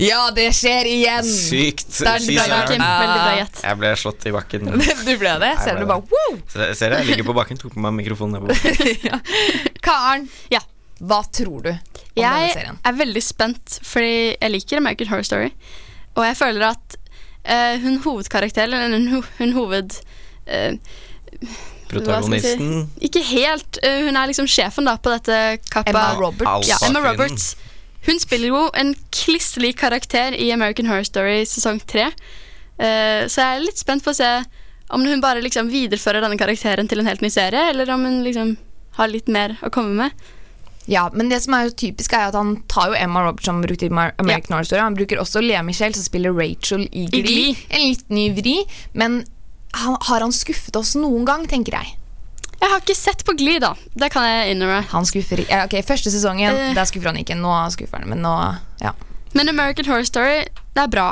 Ja, 0.00 0.24
det 0.34 0.48
skjer 0.56 0.88
igjen! 0.90 1.28
Sykt. 1.28 1.84
Der- 2.02 2.18
Fy 2.24 2.34
søren. 2.40 2.80
Jeg 3.62 3.78
ble 3.78 3.92
slått 4.00 4.24
i 4.26 4.32
bakken. 4.34 4.72
Du 5.06 5.12
ble 5.20 5.34
det? 5.44 5.52
Ser 5.62 5.76
ble 5.76 5.84
du 5.84 5.90
bare 5.92 6.02
wow! 6.10 6.38
Se- 6.50 6.72
Ser 6.74 6.96
jeg, 6.96 7.04
jeg 7.04 7.10
ligger 7.12 7.28
på 7.28 7.36
bakken, 7.36 7.60
tok 7.60 7.76
på 7.76 7.82
meg 7.84 7.94
mikrofonen 8.00 8.34
nedover. 8.40 8.56
Karen, 9.84 10.26
Ja. 10.50 10.64
hva 11.04 11.20
tror 11.34 11.62
du 11.68 11.70
om 12.16 12.22
denne 12.22 12.64
Jeg 12.64 12.76
er 12.90 12.98
veldig 12.98 13.22
spent, 13.24 13.78
fordi 13.82 14.16
jeg 14.34 14.52
liker 14.54 14.80
American 14.80 15.10
Horror 15.10 15.26
Story. 15.26 15.50
Og 16.14 16.24
jeg 16.26 16.36
føler 16.38 16.66
at 16.70 16.96
uh, 16.96 17.82
hun 17.82 18.00
hovedkarakteren, 18.04 18.74
eller 18.74 18.98
hun, 18.98 19.24
hun 19.38 19.52
hoved... 19.58 19.98
Uh, 20.46 20.76
Protagonisten? 21.90 22.88
si? 22.98 23.06
Ikke 23.06 23.22
helt. 23.22 23.78
Uh, 23.84 24.06
hun 24.06 24.16
er 24.16 24.30
liksom 24.30 24.48
sjefen 24.50 24.88
da 24.88 24.96
på 24.98 25.12
dette 25.12 25.60
kappa. 25.70 25.90
Emma 25.90 26.06
Roberts. 26.18 26.68
Ja, 26.68 26.78
Emma 26.86 27.02
Roberts. 27.04 27.54
Hun 28.06 28.20
spiller 28.20 28.50
jo 28.50 28.64
en 28.76 28.92
klisselig 29.14 29.74
karakter 29.80 30.36
i 30.36 30.50
American 30.52 30.88
Horror 30.90 31.06
Story 31.08 31.44
sesong 31.48 31.80
tre. 31.88 32.10
Uh, 32.78 33.24
så 33.30 33.40
jeg 33.40 33.50
er 33.50 33.64
litt 33.64 33.80
spent 33.80 34.04
på 34.04 34.12
å 34.12 34.18
se 34.18 34.30
om 34.94 35.04
hun 35.06 35.22
bare 35.22 35.42
liksom 35.42 35.70
viderefører 35.72 36.22
denne 36.24 36.38
karakteren 36.38 36.88
til 36.90 37.00
en 37.00 37.08
helt 37.08 37.22
ny 37.24 37.30
serie, 37.32 37.70
eller 37.72 37.90
om 37.94 38.04
hun 38.04 38.22
liksom 38.26 38.56
har 38.98 39.10
litt 39.10 39.30
mer 39.32 39.56
å 39.64 39.70
komme 39.74 39.94
med. 39.96 40.26
Ja, 40.86 41.06
men 41.12 41.30
det 41.32 41.40
som 41.40 41.54
er 41.56 41.68
jo 41.68 41.74
typisk 41.80 42.12
er 42.12 42.28
at 42.28 42.36
han 42.36 42.58
tar 42.68 42.90
jo 42.92 42.98
Emma 42.98 43.22
Roberts 43.24 43.48
som 43.48 43.62
brukte 43.64 43.86
i 43.88 43.92
American 43.92 44.52
Horror 44.52 44.68
Story. 44.68 44.82
Han 44.84 44.96
bruker 44.98 45.20
også 45.22 45.40
Lea 45.40 45.62
Michelle, 45.64 45.96
som 45.96 46.04
spiller 46.04 46.34
Rachel 46.36 46.84
i 46.92 47.06
Glee. 47.12 47.54
En 47.70 47.86
litt 47.88 48.10
ny 48.12 48.28
vri, 48.36 48.56
men 48.92 49.22
han, 49.74 49.96
har 50.08 50.20
han 50.20 50.34
skuffet 50.34 50.76
oss 50.76 50.94
noen 50.98 51.24
gang, 51.28 51.48
tenker 51.50 51.78
jeg. 51.78 51.96
Jeg 52.60 52.70
har 52.70 52.80
ikke 52.80 52.96
sett 52.96 53.24
på 53.26 53.34
Glee, 53.36 53.60
da. 53.60 53.74
Det 53.96 54.10
kan 54.12 54.24
jeg 54.28 54.54
innrømme. 54.54 54.84
Han 54.92 55.08
skuffer 55.08 55.42
ja, 55.48 55.64
Ok, 55.66 55.74
Første 55.84 56.12
sesongen, 56.12 56.54
uh, 56.54 56.70
der 56.76 56.88
skuffer 56.88 57.10
han 57.10 57.20
ikke. 57.20 57.36
Nå 57.36 57.52
skuffer 57.74 58.00
han, 58.00 58.08
men 58.12 58.22
nå 58.24 58.34
Ja. 58.84 58.94
Men 59.34 59.50
American 59.50 59.88
Horror 59.90 60.06
Story, 60.06 60.44
det 60.76 60.82
er 60.84 60.90
bra. 60.92 61.08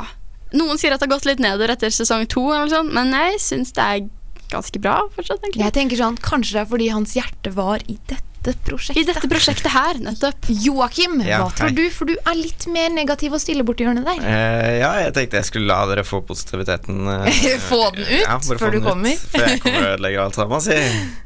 Noen 0.55 0.79
sier 0.79 0.93
at 0.93 1.01
det 1.01 1.09
har 1.09 1.17
gått 1.17 1.27
litt 1.27 1.41
nedover 1.43 1.73
etter 1.73 1.91
sesong 1.91 2.23
to, 2.31 2.45
eller 2.53 2.71
sånt, 2.71 2.93
men 2.95 3.11
jeg 3.11 3.41
syns 3.43 3.73
det 3.75 3.83
er 3.83 4.05
ganske 4.53 4.79
bra 4.79 5.01
fortsatt. 5.15 5.41
egentlig. 5.41 5.65
Jeg 5.65 5.75
tenker 5.75 5.99
sånn, 5.99 6.19
Kanskje 6.23 6.55
det 6.55 6.61
er 6.61 6.69
fordi 6.69 6.91
hans 6.93 7.15
hjerte 7.17 7.51
var 7.57 7.83
i 7.89 7.97
dette 8.07 8.32
prosjektet. 8.67 8.97
I 8.99 9.05
dette 9.07 9.29
prosjektet 9.31 9.71
her, 9.71 9.99
nettopp. 10.03 10.49
Joakim, 10.65 11.21
Ja, 11.23 11.39
hva 11.45 11.53
tror 11.55 11.69
hei. 11.71 11.75
du? 11.77 11.89
For 11.95 12.05
du 12.05 12.13
er 12.19 12.35
litt 12.35 12.67
mer 12.67 12.89
negativ 12.91 13.33
og 13.33 13.39
stille 13.39 13.63
borti 13.63 13.85
hjørnet 13.87 14.03
der. 14.03 14.19
Uh, 14.19 14.71
ja, 14.81 14.91
jeg 15.05 15.13
tenkte 15.15 15.39
jeg 15.39 15.47
skulle 15.47 15.67
la 15.71 15.85
dere 15.87 16.03
få 16.03 16.19
positiviteten. 16.27 17.07
uh, 17.07 17.27
Få 17.69 17.81
den 17.95 18.03
ut 18.03 18.25
ja, 18.27 18.37
før 18.59 18.75
du 18.75 18.81
kommer? 18.83 19.15
ut, 19.15 19.27
for 19.31 19.47
jeg 19.47 19.61
kommer 19.63 19.79
og 19.87 19.93
ødelegger 19.95 20.23
alt 20.25 20.35
sammen. 20.35 20.61
Si. 20.67 20.77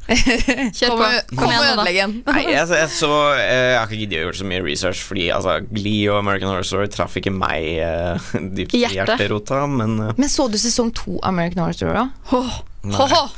Kjør 0.78 0.94
på. 0.94 0.98
kom, 1.02 1.42
Kom 1.42 1.52
igjen, 1.52 1.66
da. 1.66 1.74
ødelegg. 1.74 2.16
Nei, 2.30 2.44
jeg, 2.54 2.68
jeg, 2.72 2.90
så, 2.96 3.12
eh, 3.36 3.74
jeg 3.74 3.80
har 3.80 3.90
ikke 3.90 4.00
giddet 4.04 4.20
å 4.20 4.24
gjøre 4.28 4.40
så 4.40 4.48
mye 4.54 4.62
research, 4.64 5.02
fordi 5.04 5.26
altså, 5.36 5.58
Glee 5.74 6.06
og 6.12 6.22
American 6.22 6.52
Horror 6.54 6.68
Story 6.70 6.88
traff 6.94 7.18
ikke 7.20 7.34
meg 7.36 7.82
dypt 8.56 8.78
i 8.78 8.86
hjerterota, 8.94 9.66
men 9.68 9.98
Men 10.16 10.30
så 10.32 10.48
du 10.52 10.56
sesong 10.62 10.94
to 10.96 11.18
American 11.28 11.64
Horror 11.66 11.76
Story 11.82 11.98
da? 11.98 12.06
Ho-ho. 12.32 12.64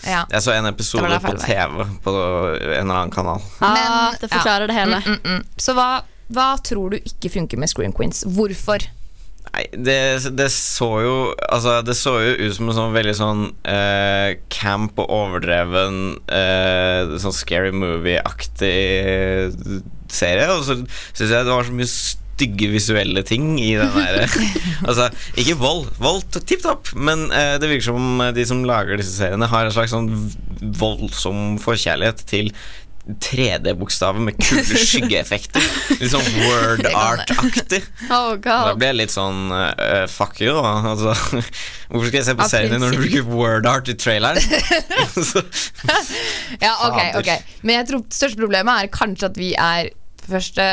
Ja. 0.05 0.25
Jeg 0.31 0.45
så 0.45 0.53
en 0.55 0.69
episode 0.69 1.19
på 1.23 1.33
TV 1.41 1.83
på 2.03 2.13
en 2.13 2.61
eller 2.61 2.95
annen 3.01 3.11
kanal. 3.13 3.41
Ah, 3.59 3.73
Men- 3.73 4.19
det 4.21 4.29
forklarer 4.31 4.67
det 4.67 4.77
hele. 4.77 5.01
Mm, 5.05 5.19
mm, 5.23 5.35
mm. 5.35 5.43
Så 5.57 5.73
hva, 5.77 5.89
hva 6.33 6.47
tror 6.63 6.95
du 6.95 6.97
ikke 7.01 7.31
funker 7.33 7.57
med 7.57 7.69
Scream 7.71 7.93
Queens? 7.93 8.23
Hvorfor? 8.27 8.85
Nei, 9.49 9.63
det, 9.73 10.29
det 10.37 10.51
så 10.53 10.87
jo 11.01 11.13
Altså, 11.49 11.79
det 11.81 11.95
så 11.97 12.11
jo 12.21 12.33
ut 12.37 12.53
som 12.53 12.69
en 12.69 12.75
sånn 12.77 12.93
veldig 12.93 13.15
sånn 13.17 13.39
uh, 13.65 14.35
camp 14.53 14.99
og 15.01 15.09
overdreven 15.09 16.19
uh, 16.29 17.15
Sånn 17.17 17.33
scary 17.33 17.71
movie-aktig 17.73 18.75
serie. 20.09 20.47
Og 20.53 20.63
så 20.65 20.77
syns 21.13 21.29
jeg 21.33 21.45
det 21.45 21.53
var 21.53 21.65
så 21.65 21.73
mye 21.75 21.89
stygge 22.39 22.71
visuelle 22.71 23.23
ting 23.27 23.53
i 23.59 23.73
den 23.75 23.91
der 23.93 24.27
Altså, 24.89 25.09
ikke 25.35 25.59
vold. 25.59 25.89
Vold 25.99 26.23
tipp 26.39 26.63
topp, 26.63 26.93
men 26.95 27.27
eh, 27.35 27.57
det 27.59 27.67
virker 27.67 27.91
som 27.91 28.21
de 28.35 28.45
som 28.47 28.63
lager 28.67 28.99
disse 28.99 29.17
seriene, 29.19 29.49
har 29.51 29.67
en 29.67 29.75
slags 29.75 29.91
sånn 29.91 30.07
voldsom 30.79 31.57
forkjærlighet 31.61 32.23
til 32.29 32.53
3D-bokstaver 33.09 34.21
med 34.21 34.37
kule 34.37 34.79
skyggeeffekter. 34.89 35.63
Litt 35.99 36.11
sånn 36.13 36.27
word 36.45 36.85
art-aktig. 36.89 37.81
Oh, 38.09 38.33
Da 38.41 38.73
blir 38.73 38.89
jeg 38.89 38.97
litt 39.03 39.13
sånn 39.13 39.51
uh, 39.53 40.05
Fuck 40.09 40.39
you, 40.41 40.53
da. 40.55 40.71
Altså, 40.93 41.13
hvorfor 41.89 42.07
skal 42.09 42.17
jeg 42.19 42.27
se 42.29 42.35
på 42.39 42.47
serien 42.49 42.73
din 42.73 42.81
når 42.81 42.95
du 42.95 43.01
bruker 43.03 43.27
word 43.29 43.67
art 43.69 43.91
i 43.91 43.95
traileren? 43.99 44.41
Ja, 46.63 46.73
ok, 46.87 46.99
ok 47.19 47.29
Men 47.61 47.75
jeg 47.75 47.87
tror 47.91 48.03
største 48.13 48.39
problemet 48.39 48.85
er 48.85 48.93
kanskje 48.93 49.29
at 49.29 49.37
vi 49.39 49.51
er 49.53 49.91
for 50.23 50.37
første 50.37 50.69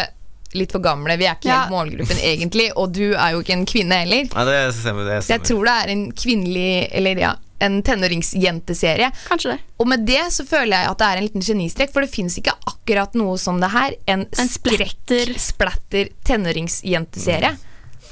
litt 0.56 0.72
for 0.72 0.80
gamle. 0.84 1.16
Vi 1.20 1.26
er 1.28 1.34
ikke 1.38 1.48
Ja. 1.50 1.62
helt 1.64 1.72
målgruppen 1.74 2.18
egentlig, 2.22 2.70
og 2.76 2.92
du 2.92 3.14
er 3.14 3.32
jo 3.32 3.42
ikke 3.42 3.52
en 3.56 3.66
kvinne 3.66 3.98
heller. 4.02 4.28
Ja, 4.34 4.44
det 4.44 4.74
stemmer. 4.74 5.04
Det 5.08 5.22
stemmer. 5.24 5.34
jeg 5.36 5.42
tror 5.50 5.64
det 5.64 5.74
er 5.82 5.92
en 5.92 6.06
kvinnelig 6.12 6.88
Eller 6.92 7.16
ja, 7.22 7.34
en 7.60 7.82
tenåringsjenteserie. 7.82 9.10
Kanskje 9.28 9.52
det. 9.54 9.60
Og 9.80 9.86
med 9.88 10.04
det 10.06 10.24
så 10.32 10.44
føler 10.46 10.76
jeg 10.76 10.90
at 10.90 10.98
det 10.98 11.06
er 11.06 11.16
en 11.20 11.28
liten 11.28 11.42
genistrek, 11.46 11.92
for 11.92 12.00
det 12.04 12.10
fins 12.12 12.36
ikke 12.38 12.52
akkurat 12.68 13.14
noe 13.14 13.38
som 13.40 13.60
det 13.60 13.70
her. 13.72 13.94
En, 14.06 14.26
En 14.38 14.48
splatter. 14.48 14.86
skrekk-splatter 15.32 16.10
tenåringsjenteserie. 16.24 17.56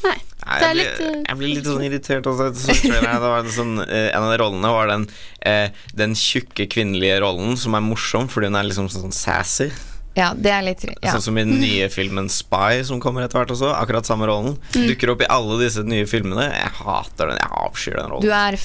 Nei. 0.04 0.16
Nei, 0.44 0.58
Det 0.60 0.64
er 0.66 0.74
jeg, 0.74 0.76
litt, 0.76 0.96
blir, 0.98 1.06
eh, 1.08 1.22
jeg 1.28 1.36
blir 1.40 1.54
litt 1.54 1.64
sånn 1.70 1.84
irritert 1.86 2.26
også. 2.28 2.48
Så 2.54 2.74
jeg. 2.84 3.00
Det 3.00 3.20
var 3.22 3.38
en, 3.40 3.48
sånn, 3.54 3.78
eh, 3.88 4.10
en 4.12 4.22
av 4.26 4.30
de 4.34 4.38
rollene 4.42 4.72
var 4.74 4.90
den, 4.92 5.06
eh, 5.40 5.68
den 5.96 6.12
tjukke 6.14 6.66
kvinnelige 6.68 7.20
rollen 7.24 7.56
som 7.56 7.74
er 7.74 7.80
morsom 7.80 8.28
fordi 8.28 8.50
hun 8.50 8.56
er 8.60 8.64
liksom 8.68 8.90
sånn 8.92 9.12
sassy. 9.16 9.70
Ja, 10.14 10.30
det 10.38 10.52
er 10.54 10.62
litt 10.62 10.84
ja. 10.86 11.10
Sånn 11.16 11.24
som 11.24 11.38
i 11.40 11.42
den 11.42 11.58
nye 11.58 11.88
filmen 11.90 12.28
Spy, 12.30 12.84
som 12.86 13.00
kommer 13.02 13.24
etter 13.24 13.40
hvert 13.40 13.50
også. 13.54 13.72
Akkurat 13.74 14.06
samme 14.06 14.28
rollen. 14.30 14.56
Mm. 14.76 14.86
Dukker 14.92 15.14
opp 15.14 15.24
i 15.26 15.30
alle 15.32 15.58
disse 15.64 15.82
nye 15.86 16.06
filmene. 16.06 16.46
Jeg 16.52 16.70
hater 16.78 17.32
den. 17.32 17.40
Jeg 17.42 17.50
avskyr 17.64 17.98
den 17.98 18.12
rollen. 18.12 18.26
Du 18.26 18.34
er 18.34 18.58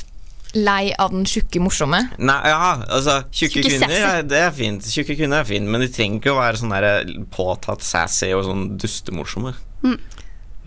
lei 0.58 0.92
av 0.98 1.12
den 1.14 1.26
tjukke 1.30 1.62
morsomme? 1.62 2.00
Nei, 2.18 2.38
ja, 2.50 2.70
altså 2.90 3.20
Tjukke 3.30 3.62
Tjukke 3.62 3.70
kvinner, 3.70 3.96
ja, 3.96 4.14
det 4.26 4.40
er 4.48 4.54
fint. 4.56 4.88
Tjukke 4.90 5.18
kvinner 5.20 5.44
er 5.44 5.50
fint, 5.50 5.70
men 5.70 5.84
de 5.84 5.90
trenger 5.94 6.22
ikke 6.22 6.34
å 6.34 6.40
være 6.40 6.62
sånn 6.62 6.74
der 6.74 7.12
påtatt 7.34 7.86
sassy 7.86 8.32
og 8.34 8.46
sånn 8.48 8.64
dustemorsomme. 8.82 9.54
Mm. 9.86 10.00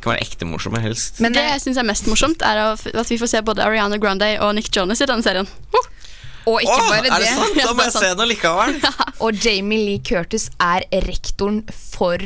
Kan 0.03 0.15
være 0.15 0.27
ekte 0.27 0.47
morsomme, 0.47 0.83
helst. 0.83 1.19
Men 1.23 1.35
det 1.35 1.45
jeg 1.47 1.65
syns 1.65 1.81
er 1.83 1.87
mest 1.87 2.11
morsomt, 2.11 2.43
er 2.47 2.62
at 2.75 3.11
vi 3.11 3.19
får 3.21 3.33
se 3.35 3.43
både 3.47 3.65
Ariana 3.67 3.99
Grande 4.03 4.31
og 4.43 4.55
Nick 4.59 4.71
Jonas 4.75 5.03
i 5.03 5.11
denne 5.11 5.27
serien. 5.27 5.51
Og 6.50 6.58
ikke 6.62 6.75
Åh, 6.75 6.88
bare 6.90 7.06
er 7.06 7.11
det 7.11 7.18
det. 7.22 7.34
sant? 7.37 7.58
Da 7.62 7.72
må 7.78 7.84
jeg 7.87 7.94
se 7.94 8.08
den 8.18 8.28
likevel. 8.32 8.78
og 9.22 9.44
Jamie 9.44 9.78
Lee 9.87 10.02
Curtis 10.02 10.49
er 10.62 10.87
rektoren 11.06 11.62
for 11.70 12.18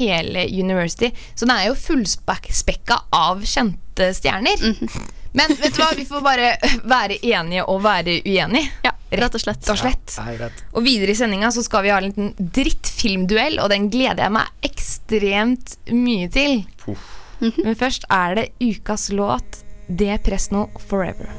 hele 0.00 0.46
University, 0.48 1.10
så 1.36 1.44
den 1.46 1.52
er 1.56 1.66
jo 1.68 1.74
fullspekka 1.78 3.02
av 3.14 3.42
kjente 3.46 4.10
stjerner. 4.16 4.62
Men 5.36 5.52
vet 5.60 5.76
du 5.76 5.82
hva, 5.82 5.90
vi 5.94 6.06
får 6.08 6.22
bare 6.24 6.48
være 6.88 7.18
enige 7.26 7.62
og 7.70 7.82
være 7.84 8.16
uenige. 8.24 8.70
Ja, 8.86 8.94
rett 9.20 9.36
og 9.38 9.42
slett. 9.44 9.62
og, 9.70 9.78
slett. 9.78 10.16
Ja, 10.16 10.48
og 10.72 10.82
videre 10.86 11.12
i 11.14 11.18
sendinga 11.20 11.52
så 11.54 11.62
skal 11.66 11.84
vi 11.86 11.92
ha 11.94 12.00
en 12.00 12.08
liten 12.08 12.32
drittfilmduell, 12.56 13.60
og 13.62 13.70
den 13.70 13.86
gleder 13.92 14.24
jeg 14.26 14.34
meg 14.40 14.66
ekstremt 14.66 15.76
mye 15.94 16.26
til. 16.34 16.64
Men 17.40 17.78
først 17.78 18.08
er 18.10 18.40
det 18.40 18.48
ukas 18.62 19.10
låt 19.14 19.62
Det 19.86 20.18
Presno 20.26 20.66
Forever. 20.88 21.30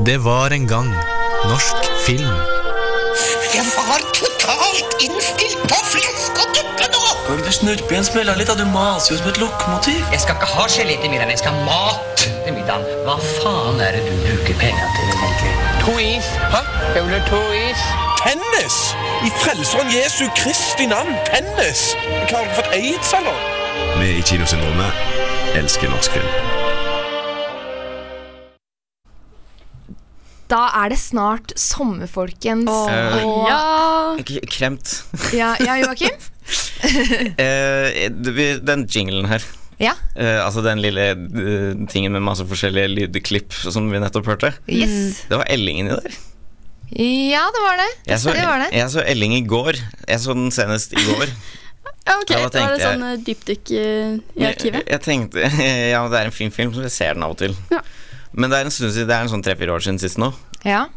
Det 0.00 0.24
var 0.24 0.46
en 0.46 0.68
gang 0.68 0.94
norsk 1.48 1.76
film. 2.06 2.34
Jeg 3.54 3.64
var 3.76 4.00
totalt 4.14 4.94
innstilt 5.00 5.60
på 5.70 5.78
flesk 5.92 6.40
og 6.42 6.48
tuppe 6.56 6.88
nå! 6.94 7.02
Kan 7.26 7.44
du 7.46 7.50
snudd 7.54 7.82
benspillet 7.88 8.40
litt 8.40 8.50
av 8.50 8.58
du 8.58 8.64
maser 8.72 9.14
jo 9.14 9.20
som 9.20 9.30
et 9.30 9.38
lokomotiv? 9.38 10.00
Jeg 10.12 10.24
skal 10.24 10.34
ikke 10.34 10.50
ha 10.50 10.66
gelé 10.74 10.96
til 10.98 11.12
middagen, 11.12 11.30
jeg 11.30 11.42
skal 11.44 11.54
ha 11.54 11.62
mat 11.68 12.24
til 12.24 12.56
middagen. 12.56 12.82
Hva 13.06 13.16
faen 13.28 13.78
er 13.86 13.94
det 13.94 14.02
du 14.08 14.18
bruker 14.24 14.58
penger 14.64 14.98
til 14.98 15.14
egentlig? 15.14 15.54
To 15.84 15.96
is. 16.02 16.32
Hæ? 16.56 16.64
Jeg 16.96 17.06
vil 17.06 17.14
ha 17.14 17.22
to 17.30 17.42
is. 17.60 17.86
Tennis! 18.24 18.80
I 19.22 19.30
Frelseren 19.44 19.94
Jesu 19.94 20.26
Kristi 20.40 20.90
navn, 20.90 21.14
tennis! 21.30 21.86
Hva 22.26 22.42
har 22.42 22.50
du 22.50 22.58
fått 22.58 22.74
aids, 22.74 23.14
eller? 23.20 23.38
Vi 24.00 24.10
i 24.18 24.26
Kinosyndromet 24.26 25.54
elsker 25.62 25.94
norsk 25.94 26.18
film. 26.18 26.73
Da 30.54 30.68
er 30.84 30.92
det 30.92 31.00
snart 31.02 31.50
sommer, 31.58 32.06
folkens. 32.10 32.70
Oh, 32.70 32.86
uh, 32.86 33.48
ja. 33.48 34.38
Kremt. 34.46 35.00
Ja, 35.40 35.54
ja 35.58 35.80
Joakim? 35.82 36.14
uh, 37.42 38.58
den 38.62 38.84
jinglen 38.86 39.26
her. 39.30 39.42
Ja. 39.82 39.96
Uh, 40.14 40.44
altså 40.44 40.62
den 40.62 40.78
lille 40.84 41.08
uh, 41.16 41.72
tingen 41.90 42.14
med 42.14 42.22
masse 42.22 42.46
forskjellige 42.46 42.92
lydklipp 42.92 43.56
som 43.64 43.90
vi 43.90 43.98
nettopp 44.02 44.30
hørte. 44.30 44.52
Yes. 44.70 45.24
Det 45.26 45.40
var 45.40 45.50
Ellingen 45.50 45.90
i 45.90 45.96
der. 45.96 46.20
Ja, 46.94 47.42
det 47.50 47.62
var 47.64 47.80
det. 47.80 47.90
Jeg 48.06 48.22
så, 48.22 48.30
det 48.36 48.46
var 48.46 48.60
det. 48.62 48.70
jeg 48.76 48.90
så 48.92 49.02
Elling 49.10 49.34
i 49.34 49.42
går. 49.50 49.80
Jeg 50.06 50.22
så 50.22 50.36
den 50.38 50.54
senest 50.54 50.94
i 50.94 51.02
går. 51.10 51.34
Ok, 52.04 52.28
Da 52.28 52.36
var 52.36 52.50
det 52.52 52.82
jeg- 52.82 52.98
sånn 53.00 53.22
dypdykk 53.24 53.70
i 53.72 54.42
arkivet. 54.44 54.82
jeg 54.92 55.00
tenkte 55.00 55.40
Ja, 55.88 56.02
det 56.12 56.18
er 56.18 56.28
en 56.28 56.34
fin 56.36 56.50
film, 56.52 56.74
så 56.76 56.82
jeg 56.84 56.92
ser 56.92 57.14
den 57.16 57.24
av 57.24 57.32
og 57.32 57.38
til. 57.40 57.54
Men 58.34 58.50
det 58.50 58.58
er 58.58 58.68
en 58.68 58.74
stund 58.74 58.92
siden, 58.94 59.08
det 59.10 59.16
er 59.16 59.26
en 59.26 59.32
sånn 59.32 59.44
tre-fire 59.46 59.74
år 59.74 59.84
siden 59.84 60.00
sist 60.02 60.18
nå. 60.18 60.32
Ja. 60.66 60.88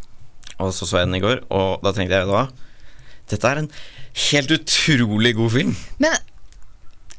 Og 0.57 0.71
så 0.73 0.87
så 0.89 1.01
jeg 1.01 1.09
den 1.09 1.19
i 1.19 1.23
går, 1.23 1.43
og 1.53 1.83
da 1.85 1.93
tenkte 1.93 2.17
jeg 2.17 2.29
da 2.29 2.47
Dette 3.27 3.49
er 3.49 3.59
en 3.59 3.71
helt 4.31 4.51
utrolig 4.55 5.33
god 5.35 5.51
film. 5.51 5.73
Men 6.01 6.15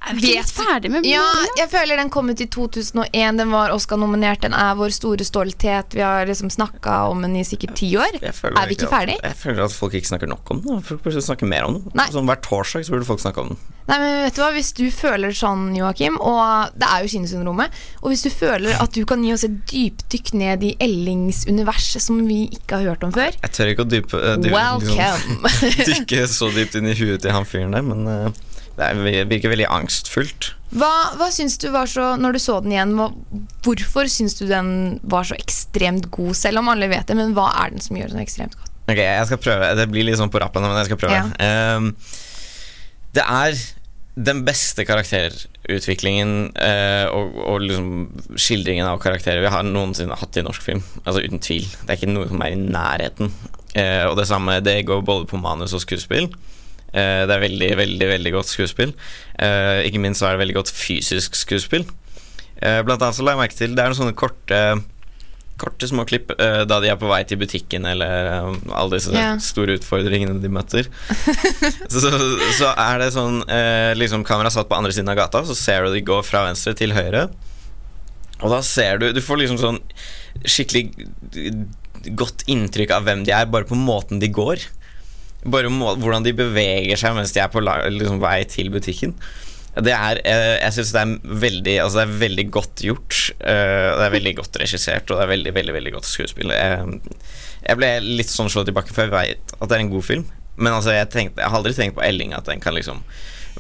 Er 0.09 0.15
vi 0.17 0.23
ikke 0.33 0.41
litt 0.43 0.53
ferdig 0.57 0.91
med 0.95 1.07
Ja, 1.09 1.25
jeg 1.59 1.69
føler 1.73 1.97
den 2.01 2.11
kom 2.11 2.31
ut 2.33 2.41
i 2.41 2.47
2001. 2.47 3.37
Den 3.39 3.51
var 3.53 3.71
Oscar-nominert. 3.75 4.41
Den 4.47 4.55
er 4.57 4.75
vår 4.79 4.95
store 4.97 5.25
stolthet. 5.29 5.93
Vi 5.95 6.01
har 6.05 6.27
liksom 6.29 6.51
snakka 6.51 7.09
om 7.11 7.23
den 7.27 7.37
i 7.37 7.45
sikkert 7.45 7.75
ti 7.77 7.91
år. 8.01 8.19
Er 8.23 8.33
vi 8.69 8.77
ikke 8.77 8.89
at- 8.89 8.95
ferdig? 8.95 9.19
Jeg 9.23 9.37
føler 9.37 9.65
at 9.65 9.73
folk 9.73 9.93
ikke 9.95 10.09
snakker 10.13 10.29
nok 10.29 10.51
om 10.51 10.63
den. 10.65 10.81
Folk 10.83 11.03
burde 11.05 11.23
snakke 11.25 11.47
mer 11.49 11.65
om 11.69 11.81
den. 11.83 12.07
Sånn 12.13 12.27
Hver 12.29 12.41
torsdag 12.45 12.85
så 12.89 12.97
burde 12.97 13.05
folk 13.09 13.21
snakke 13.21 13.45
om 13.45 13.49
den. 13.53 13.61
Nei, 13.89 13.97
men 13.99 14.25
vet 14.27 14.35
du 14.37 14.43
hva, 14.43 14.51
Hvis 14.53 14.73
du 14.77 14.91
føler 14.93 15.31
sånn, 15.33 15.75
Joakim, 15.77 16.19
og 16.21 16.75
det 16.77 16.85
er 16.85 17.05
jo 17.07 17.09
kinosyndromet 17.09 17.71
Og 18.03 18.11
hvis 18.13 18.21
du 18.27 18.29
føler 18.29 18.77
at 18.83 18.93
du 18.93 19.07
kan 19.09 19.23
gi 19.25 19.33
oss 19.33 19.45
et 19.45 19.55
dypdykk 19.71 20.35
ned 20.35 20.63
i 20.63 20.75
Ellings 20.85 21.47
univers 21.49 21.87
som 22.05 22.19
vi 22.29 22.51
ikke 22.53 22.77
har 22.83 22.91
hørt 22.91 23.03
om 23.07 23.13
før 23.17 23.33
Jeg 23.33 23.51
tør 23.57 23.73
ikke 23.73 23.87
å 23.87 23.89
dype, 23.89 24.13
eh, 24.21 24.37
dype 24.45 24.53
Welcome. 24.53 25.41
liksom, 25.49 25.87
dykke 25.89 26.27
så 26.29 26.51
dypt 26.53 26.77
inn 26.77 26.91
i 26.93 26.95
huet 27.01 27.23
til 27.25 27.33
han 27.33 27.49
fyren 27.49 27.73
der, 27.73 27.87
men 27.89 28.05
eh, 28.13 28.29
det 28.79 28.87
er, 28.87 29.27
virker 29.29 29.51
veldig 29.53 29.67
angstfullt. 29.75 30.53
Hva, 30.79 30.91
hva 31.19 31.31
syns 31.33 31.57
du 31.63 31.71
var 31.73 31.89
så 31.89 32.11
Når 32.21 32.35
du 32.37 32.39
så 32.43 32.59
den 32.61 32.75
igjen, 32.75 32.91
hva, 32.99 33.07
hvorfor 33.65 34.11
syns 34.13 34.37
du 34.37 34.45
den 34.51 34.99
var 35.03 35.25
så 35.25 35.39
ekstremt 35.39 36.11
god? 36.15 36.37
Selv 36.37 36.61
om 36.61 36.69
alle 36.71 36.91
vet 36.93 37.09
det, 37.09 37.17
men 37.19 37.33
hva 37.37 37.49
er 37.65 37.73
den 37.73 37.83
som 37.83 37.97
gjør 37.99 38.13
den 38.13 38.23
ekstremt 38.23 38.57
godt? 38.59 38.69
Ok, 38.89 39.01
jeg 39.01 39.27
skal 39.29 39.41
prøve. 39.43 39.73
Det 39.77 39.89
blir 39.91 40.07
litt 40.07 40.21
sånn 40.21 40.33
på 40.33 40.41
rappen, 40.41 40.65
men 40.65 40.79
jeg 40.81 40.89
skal 40.89 41.01
prøve. 41.01 41.25
Ehm, 41.45 41.91
det 43.17 43.25
er 43.25 43.59
den 44.19 44.41
beste 44.47 44.83
karakterutviklingen 44.89 46.33
uh, 46.57 47.07
og, 47.15 47.37
og 47.53 47.61
liksom 47.63 48.39
skildringen 48.41 48.89
av 48.89 48.99
karakterer 49.03 49.45
vi 49.45 49.53
har 49.53 49.67
noensinne 49.67 50.17
hatt 50.19 50.41
i 50.41 50.43
norsk 50.43 50.65
film. 50.65 50.83
Altså 51.05 51.23
Uten 51.23 51.43
tvil. 51.45 51.69
Det 51.83 51.93
er 51.93 52.01
ikke 52.01 52.11
noe 52.11 52.31
som 52.31 52.43
er 52.43 52.55
i 52.55 52.59
nærheten. 52.59 53.31
Uh, 53.77 54.09
og 54.09 54.17
det 54.19 54.27
samme 54.31 54.59
det 54.65 54.81
går 54.89 55.05
både 55.07 55.29
på 55.31 55.41
manus 55.43 55.77
og 55.77 55.85
skuespill. 55.85 56.31
Eh, 56.93 57.23
det 57.29 57.35
er 57.35 57.43
veldig, 57.45 57.73
veldig 57.83 58.11
veldig 58.15 58.35
godt 58.39 58.53
skuespill. 58.53 58.95
Eh, 59.37 59.87
ikke 59.89 60.01
minst 60.03 60.23
så 60.23 60.29
er 60.29 60.37
det 60.37 60.45
veldig 60.47 60.61
godt 60.61 60.73
fysisk 60.73 61.37
skuespill. 61.37 61.85
Eh, 62.63 62.81
blant 62.87 63.03
annet 63.03 63.19
så 63.19 63.25
la 63.25 63.35
jeg 63.37 63.43
merke 63.43 63.59
til 63.59 63.75
Det 63.77 63.83
er 63.85 63.93
noen 63.93 64.01
sånne 64.01 64.17
korte 64.19 64.63
Korte 65.59 65.89
små 65.91 66.05
klipp 66.07 66.29
da 66.39 66.77
de 66.79 66.87
er 66.87 66.99
på 66.99 67.09
vei 67.11 67.25
til 67.27 67.41
butikken, 67.41 67.83
eller 67.91 68.29
alle 68.71 68.93
disse 68.93 69.11
yeah. 69.11 69.41
store 69.43 69.75
utfordringene 69.75 70.37
de 70.39 70.51
møter. 70.55 70.87
så, 71.11 71.99
så, 72.05 72.13
så 72.61 72.69
er 72.79 73.01
det 73.03 73.09
sånn 73.17 73.41
liksom 73.99 74.23
Kamera 74.23 74.53
satt 74.55 74.71
på 74.71 74.79
andre 74.79 74.95
siden 74.95 75.11
av 75.11 75.19
gata, 75.19 75.43
så 75.49 75.57
ser 75.59 75.89
du 75.89 75.97
de 75.97 76.05
går 76.07 76.23
fra 76.23 76.45
venstre 76.47 76.77
til 76.79 76.95
høyre. 76.95 77.25
Og 78.39 78.55
da 78.55 78.63
ser 78.63 79.03
du 79.03 79.09
Du 79.11 79.19
får 79.19 79.43
liksom 79.43 79.59
sånn 79.59 79.83
skikkelig 80.47 80.93
godt 82.15 82.47
inntrykk 82.47 82.95
av 82.95 83.11
hvem 83.11 83.27
de 83.27 83.35
er, 83.35 83.51
bare 83.51 83.67
på 83.67 83.75
måten 83.83 84.23
de 84.23 84.31
går. 84.31 84.63
Bare 85.47 85.71
må, 85.71 85.93
hvordan 86.01 86.25
de 86.27 86.35
beveger 86.37 86.99
seg 86.99 87.15
mens 87.15 87.35
de 87.35 87.43
er 87.43 87.53
på 87.53 87.63
liksom, 87.63 88.19
vei 88.23 88.41
til 88.51 88.73
butikken. 88.75 89.15
Det 89.79 89.93
er, 89.95 90.19
eh, 90.27 90.57
jeg 90.59 90.75
synes 90.75 90.91
det 90.91 91.03
er 91.05 91.37
veldig 91.45 91.75
Altså 91.85 92.01
det 92.01 92.05
er 92.05 92.21
veldig 92.25 92.45
godt 92.51 92.83
gjort. 92.83 93.19
eh, 93.39 93.91
det 93.95 94.07
er 94.09 94.17
veldig 94.17 94.35
godt 94.41 94.59
regissert, 94.59 95.11
og 95.11 95.21
det 95.21 95.27
er 95.27 95.33
veldig 95.35 95.55
veldig, 95.55 95.75
veldig 95.77 95.93
godt 95.95 96.09
skuespill. 96.09 96.51
Jeg, 96.51 96.99
jeg 97.63 97.79
ble 97.79 97.93
litt 98.03 98.33
sånn 98.33 98.51
slått 98.51 98.73
bakken, 98.75 98.97
for 98.97 99.07
jeg 99.07 99.15
vet 99.15 99.55
at 99.59 99.69
det 99.69 99.77
er 99.77 99.85
en 99.85 99.95
god 99.95 100.07
film. 100.07 100.27
Men 100.59 100.75
altså 100.75 100.97
jeg, 100.97 101.11
tenkte, 101.13 101.43
jeg 101.43 101.53
har 101.53 101.61
aldri 101.61 101.75
tenkt 101.77 101.95
på 101.99 102.03
Elling 102.03 102.35
at 102.35 102.49
den 102.49 102.63
kan 102.63 102.75
liksom 102.75 103.05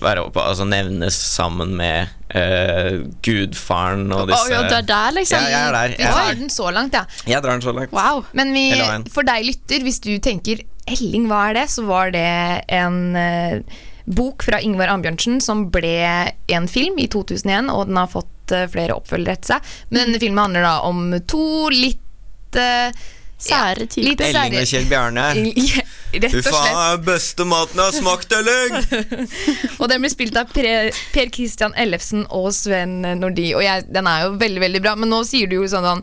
være 0.02 0.22
oppe, 0.28 0.42
altså 0.42 0.66
nevnes 0.68 1.16
sammen 1.16 1.72
med 1.78 2.10
uh, 2.30 3.00
Gudfaren 3.24 4.04
og 4.14 4.28
disse 4.30 4.44
oh, 4.44 4.52
ja, 4.52 4.60
du 4.68 4.76
er 4.76 4.86
der, 4.86 5.14
liksom? 5.16 5.42
Ja, 5.42 5.48
jeg 5.50 5.68
er 5.68 5.74
der. 5.74 5.94
Vi 5.96 6.06
drar 6.06 6.38
den 6.38 6.52
så 6.54 6.70
langt, 6.74 6.94
ja. 6.94 7.02
jeg 7.26 7.42
drar 7.42 7.58
den 7.58 7.64
så 7.64 7.74
langt. 7.74 7.94
Men 8.38 8.54
vi, 8.54 8.66
for 9.10 9.26
deg 9.26 9.46
lytter, 9.48 9.82
hvis 9.86 9.98
du 10.04 10.12
tenker 10.22 10.62
Elling, 10.94 11.28
hva 11.30 11.42
er 11.50 11.60
det? 11.60 11.66
Så 11.72 11.84
var 11.88 12.12
det 12.14 12.24
en 12.72 12.98
eh, 13.18 13.60
bok 14.08 14.42
fra 14.46 14.60
Ingvar 14.64 14.88
Ambjørnsen 14.94 15.40
som 15.44 15.66
ble 15.72 15.94
en 16.48 16.68
film 16.70 16.98
i 17.02 17.08
2001, 17.12 17.70
og 17.74 17.90
den 17.90 18.00
har 18.00 18.10
fått 18.12 18.56
eh, 18.56 18.66
flere 18.72 18.96
oppfølgere 18.96 19.38
etter 19.38 19.54
seg. 19.56 19.70
Men 19.90 20.06
denne 20.06 20.22
filmen 20.22 20.46
handler 20.46 20.66
da 20.68 20.74
om 20.88 21.06
to 21.28 21.68
litt 21.74 22.58
eh, 22.58 23.06
Sære 23.38 23.84
typer. 23.86 24.24
Elling 24.26 24.56
og 24.58 24.66
Kjell 24.66 24.88
Bjarne. 24.90 25.28
Ja, 25.68 25.84
Rett 26.24 26.32
og 26.32 26.40
slett. 26.40 26.54
faen, 26.56 27.02
beste 27.04 27.44
maten 27.44 27.76
jeg 27.78 27.84
har 27.84 27.94
smakt, 27.94 28.32
Elling! 28.32 29.26
Og 29.82 29.90
den 29.92 30.00
blir 30.00 30.10
spilt 30.10 30.38
av 30.40 30.48
Per, 30.50 30.88
per 31.12 31.28
Christian 31.34 31.76
Ellefsen 31.76 32.24
og 32.32 32.48
Sven 32.56 33.02
Nordi. 33.20 33.50
Og 33.52 33.60
jeg, 33.62 33.84
den 33.92 34.08
er 34.08 34.24
jo 34.24 34.32
veldig 34.40 34.62
veldig 34.64 34.80
bra, 34.86 34.96
men 34.96 35.12
nå 35.12 35.20
sier 35.28 35.50
du 35.52 35.58
jo 35.58 35.68
sånn 35.68 35.84
sånn 35.84 36.02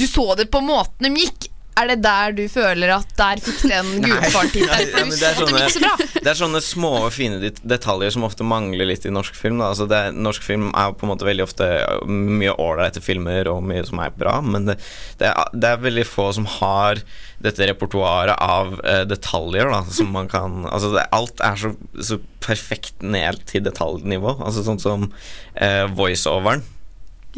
Du 0.00 0.06
så 0.08 0.24
det 0.40 0.48
på 0.50 0.64
måten 0.64 1.06
de 1.06 1.26
gikk! 1.26 1.51
Er 1.80 1.88
det 1.88 2.02
der 2.04 2.34
du 2.36 2.42
føler 2.52 2.90
at 2.98 3.12
der 3.16 3.40
fikk 3.40 3.62
den? 3.70 3.90
Ja, 4.04 4.18
du 4.52 4.58
det, 4.60 5.24
er 5.24 5.38
sånne, 5.38 6.08
det 6.18 6.28
er 6.28 6.36
sånne 6.36 6.60
små 6.64 6.90
og 7.06 7.12
fine 7.14 7.52
detaljer 7.62 8.12
som 8.12 8.26
ofte 8.28 8.44
mangler 8.44 8.90
litt 8.90 9.06
i 9.08 9.12
norsk 9.14 9.36
film. 9.38 9.62
Altså 9.64 9.86
det, 9.88 10.02
norsk 10.12 10.44
film 10.44 10.68
er 10.76 10.92
på 10.92 11.06
en 11.06 11.12
måte 11.14 11.26
veldig 11.28 11.46
ofte 11.46 11.68
mye 12.08 12.52
ålreite 12.60 13.00
filmer 13.04 13.48
og 13.50 13.62
mye 13.64 13.86
som 13.88 14.02
er 14.04 14.12
bra, 14.12 14.36
men 14.44 14.68
det, 14.68 14.76
det, 15.22 15.30
er, 15.30 15.54
det 15.56 15.70
er 15.70 15.86
veldig 15.86 16.06
få 16.08 16.28
som 16.36 16.48
har 16.58 17.00
dette 17.42 17.66
repertoaret 17.72 18.36
av 18.36 18.76
uh, 18.84 19.02
detaljer 19.08 19.72
da, 19.72 19.80
som 19.90 20.12
man 20.14 20.28
kan 20.30 20.62
Altså 20.68 20.92
alt 21.10 21.40
er 21.42 21.56
så, 21.58 21.72
så 21.98 22.20
perfekt 22.44 23.02
ned 23.02 23.40
til 23.48 23.64
detaljnivå. 23.64 24.36
Altså 24.44 24.64
sånn 24.66 24.80
som 24.82 25.08
uh, 25.08 25.86
voiceoveren. 25.96 26.62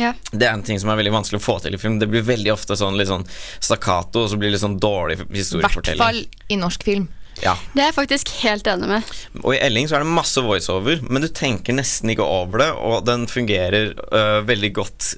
Ja. 0.01 0.13
Det 0.33 0.47
er 0.47 0.53
en 0.57 0.65
ting 0.67 0.81
som 0.83 0.91
er 0.91 0.99
veldig 0.99 1.13
vanskelig 1.15 1.39
å 1.39 1.45
få 1.45 1.59
til 1.63 1.77
i 1.77 1.81
film. 1.81 1.99
Det 2.03 2.09
blir 2.11 2.25
veldig 2.27 2.53
ofte 2.55 2.77
sånn 2.79 2.97
litt 2.99 3.11
sånn 3.11 3.27
stakkato, 3.63 4.25
og 4.25 4.33
så 4.33 4.39
blir 4.41 4.51
det 4.51 4.57
litt 4.57 4.65
sånn 4.65 4.81
dårlig 4.83 5.19
I 5.19 5.23
hvert 5.23 5.39
historiefortelling. 5.39 6.03
fall 6.03 6.25
i 6.51 6.59
norsk 6.59 6.83
film. 6.87 7.09
Ja. 7.43 7.57
Det 7.75 7.83
er 7.83 7.89
jeg 7.91 7.97
faktisk 7.97 8.31
helt 8.45 8.69
enig 8.71 8.89
med. 8.91 9.15
Og 9.43 9.57
i 9.57 9.59
Elling 9.63 9.89
så 9.91 9.97
er 9.99 10.05
det 10.05 10.11
masse 10.15 10.43
voiceover, 10.43 11.01
men 11.09 11.25
du 11.25 11.29
tenker 11.35 11.75
nesten 11.75 12.13
ikke 12.15 12.27
over 12.27 12.63
det, 12.63 12.71
og 12.79 13.03
den 13.09 13.27
fungerer 13.31 13.91
øh, 13.95 14.41
veldig 14.47 14.71
godt 14.77 15.09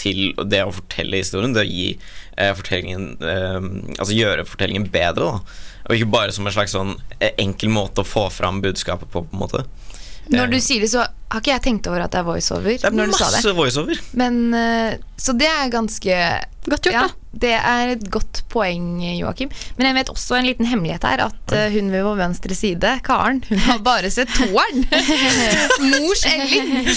til 0.00 0.30
det 0.48 0.62
å 0.64 0.72
fortelle 0.72 1.20
historien, 1.20 1.52
det 1.52 1.64
å 1.66 1.68
gi 1.68 1.90
eh, 2.38 2.52
fortellingen 2.56 3.10
eh, 3.20 3.58
Altså 3.98 4.16
gjøre 4.16 4.46
fortellingen 4.48 4.86
bedre, 4.92 5.28
da. 5.34 5.58
Og 5.90 5.96
ikke 5.96 6.12
bare 6.12 6.32
som 6.32 6.46
en 6.48 6.54
slags 6.54 6.72
sånn 6.76 6.94
eh, 7.18 7.34
enkel 7.42 7.72
måte 7.74 8.00
å 8.04 8.08
få 8.08 8.28
fram 8.32 8.62
budskapet 8.64 9.10
på, 9.12 9.24
på 9.26 9.36
en 9.36 9.42
måte. 9.42 9.64
Når 10.30 10.52
du 10.52 10.60
sier 10.62 10.84
det, 10.84 10.92
så 10.92 11.04
har 11.30 11.42
ikke 11.42 11.52
jeg 11.54 11.62
tenkt 11.62 11.86
over 11.90 12.04
at 12.04 12.12
det 12.14 12.20
er 12.20 12.26
voiceover. 12.26 12.76
Det 12.76 12.88
er 12.88 12.96
når 12.96 13.12
du 13.12 13.16
sa 13.18 13.30
masse 13.30 13.46
det. 13.46 13.56
voiceover. 13.56 14.00
Men, 14.18 14.40
eh, 14.54 14.96
så 15.20 15.36
det 15.36 15.46
er 15.50 15.70
ganske 15.72 16.16
Godt 16.68 16.84
gjort, 16.84 16.92
ja, 16.92 17.06
da. 17.08 17.14
Det 17.40 17.52
er 17.56 17.90
et 17.94 18.02
godt 18.12 18.42
poeng, 18.52 18.98
Joakim. 19.16 19.48
Men 19.78 19.86
jeg 19.86 19.96
vet 20.00 20.10
også 20.12 20.36
en 20.36 20.48
liten 20.48 20.66
hemmelighet 20.68 21.04
her. 21.06 21.22
At 21.30 21.54
eh, 21.56 21.70
hun 21.72 21.88
ved 21.92 22.02
vår 22.04 22.18
venstre 22.18 22.56
side, 22.58 22.90
Karen, 23.06 23.38
hun 23.48 23.62
har 23.64 23.78
bare 23.86 24.10
sett 24.12 24.28
toeren. 24.34 24.82
Mors 25.92 26.24
Elling. 26.28 26.90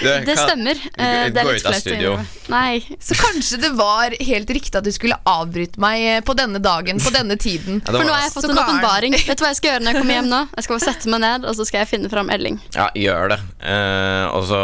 Det 0.00 0.14
Det 0.28 0.36
stemmer. 0.38 0.80
Eh, 0.94 1.26
det 1.34 1.42
er 1.42 1.50
litt 1.50 1.66
flaut. 1.66 2.96
Så 3.02 3.18
kanskje 3.18 3.60
det 3.60 3.72
var 3.76 4.14
helt 4.14 4.54
riktig 4.56 4.78
at 4.80 4.86
du 4.86 4.92
skulle 4.94 5.18
avbryte 5.28 5.82
meg 5.82 6.24
på 6.24 6.38
denne 6.38 6.62
dagen, 6.62 7.02
på 7.02 7.12
denne 7.12 7.36
tiden. 7.36 7.82
Ja, 7.84 7.92
For 7.92 8.06
nå 8.06 8.14
har 8.14 8.24
jeg 8.24 8.34
fått 8.38 8.48
en 8.48 8.62
åpenbaring. 8.62 9.18
Vet 9.18 9.36
du 9.36 9.44
hva 9.44 9.52
jeg 9.52 9.60
skal 9.60 9.74
gjøre 9.74 9.84
når 9.84 9.92
jeg 9.92 10.00
kommer 10.00 10.18
hjem 10.20 10.32
nå? 10.32 10.40
Jeg 10.54 10.66
skal 10.66 10.78
bare 10.78 10.86
sette 10.86 11.12
meg 11.12 11.24
ned, 11.26 11.44
og 11.50 11.58
så 11.58 11.68
skal 11.68 11.84
jeg 11.84 11.92
finne 11.92 12.12
fram 12.14 12.32
Elling. 12.32 12.56
Ja, 12.78 12.88
gjør 12.96 13.34
det. 13.34 13.40
Eh, 13.80 14.26
og 14.36 14.44
så 14.48 14.60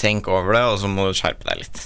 tenk 0.00 0.28
over 0.28 0.52
det, 0.56 0.62
og 0.72 0.78
så 0.82 0.90
må 0.90 1.06
du 1.08 1.16
skjerpe 1.16 1.46
deg 1.48 1.62
litt. 1.64 1.80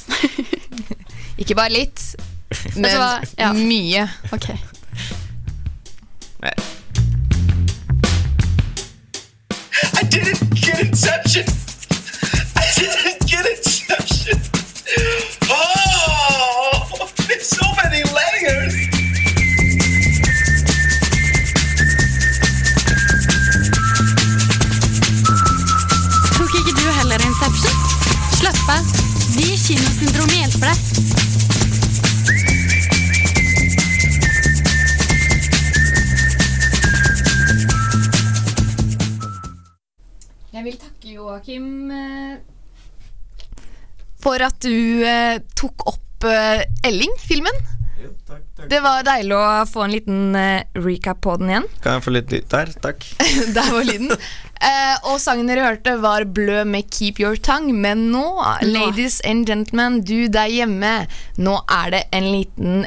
Ikke 1.42 1.54
bare 1.58 1.72
litt, 1.74 2.02
men? 2.82 2.98
Ja. 3.38 3.52
mye. 3.54 4.06
Ok. 4.34 4.48
Nei. 6.42 6.54
I 10.00 10.02
didn't 10.10 10.54
get 10.54 10.80
Inception. 10.80 11.46
I 12.56 12.66
didn't 12.78 13.26
get 13.30 13.46
Inception. 13.46 14.40
Oh, 15.50 17.08
there's 17.28 17.46
so 17.46 17.66
many 17.82 18.02
layers. 18.16 18.97
Vi 29.68 29.74
i 29.74 29.76
Kinosyndrom 29.76 30.30
hjelper 30.32 30.70
deg. 30.70 30.78
Jeg 40.54 40.64
vil 40.64 40.78
takke 40.80 41.12
Joakim 41.12 41.66
eh, 41.92 42.40
for 44.16 44.40
at 44.40 44.56
du 44.64 45.04
eh, 45.04 45.36
tok 45.52 45.84
opp 45.92 46.24
eh, 46.24 46.64
Elling-filmen. 46.88 47.60
Det 48.66 48.80
var 48.82 49.06
deilig 49.06 49.36
å 49.38 49.46
få 49.70 49.84
en 49.86 49.94
liten 49.94 50.36
eh, 50.36 50.66
recap 50.82 51.20
på 51.22 51.36
den 51.38 51.52
igjen. 51.52 51.68
Kan 51.84 51.98
jeg 51.98 52.06
få 52.08 52.14
litt 52.16 52.34
lyd 52.34 52.50
der? 52.50 52.74
Takk. 52.82 53.06
Der 53.56 53.72
var 53.72 53.86
lyden. 53.86 54.12
Eh, 54.58 54.94
og 55.06 55.20
sangen 55.22 55.46
dere 55.46 55.68
hørte, 55.68 55.94
var 56.02 56.26
Blø 56.26 56.64
med 56.66 56.90
Keep 56.90 57.20
Your 57.22 57.38
Tongue. 57.38 57.70
Men 57.70 58.08
nå, 58.10 58.26
ladies 58.66 59.20
and 59.24 59.46
gentlemen, 59.46 60.00
du 60.02 60.26
der 60.26 60.50
hjemme, 60.50 60.92
nå 61.38 61.58
er 61.70 61.94
det 61.94 62.04
en 62.18 62.30
liten 62.34 62.86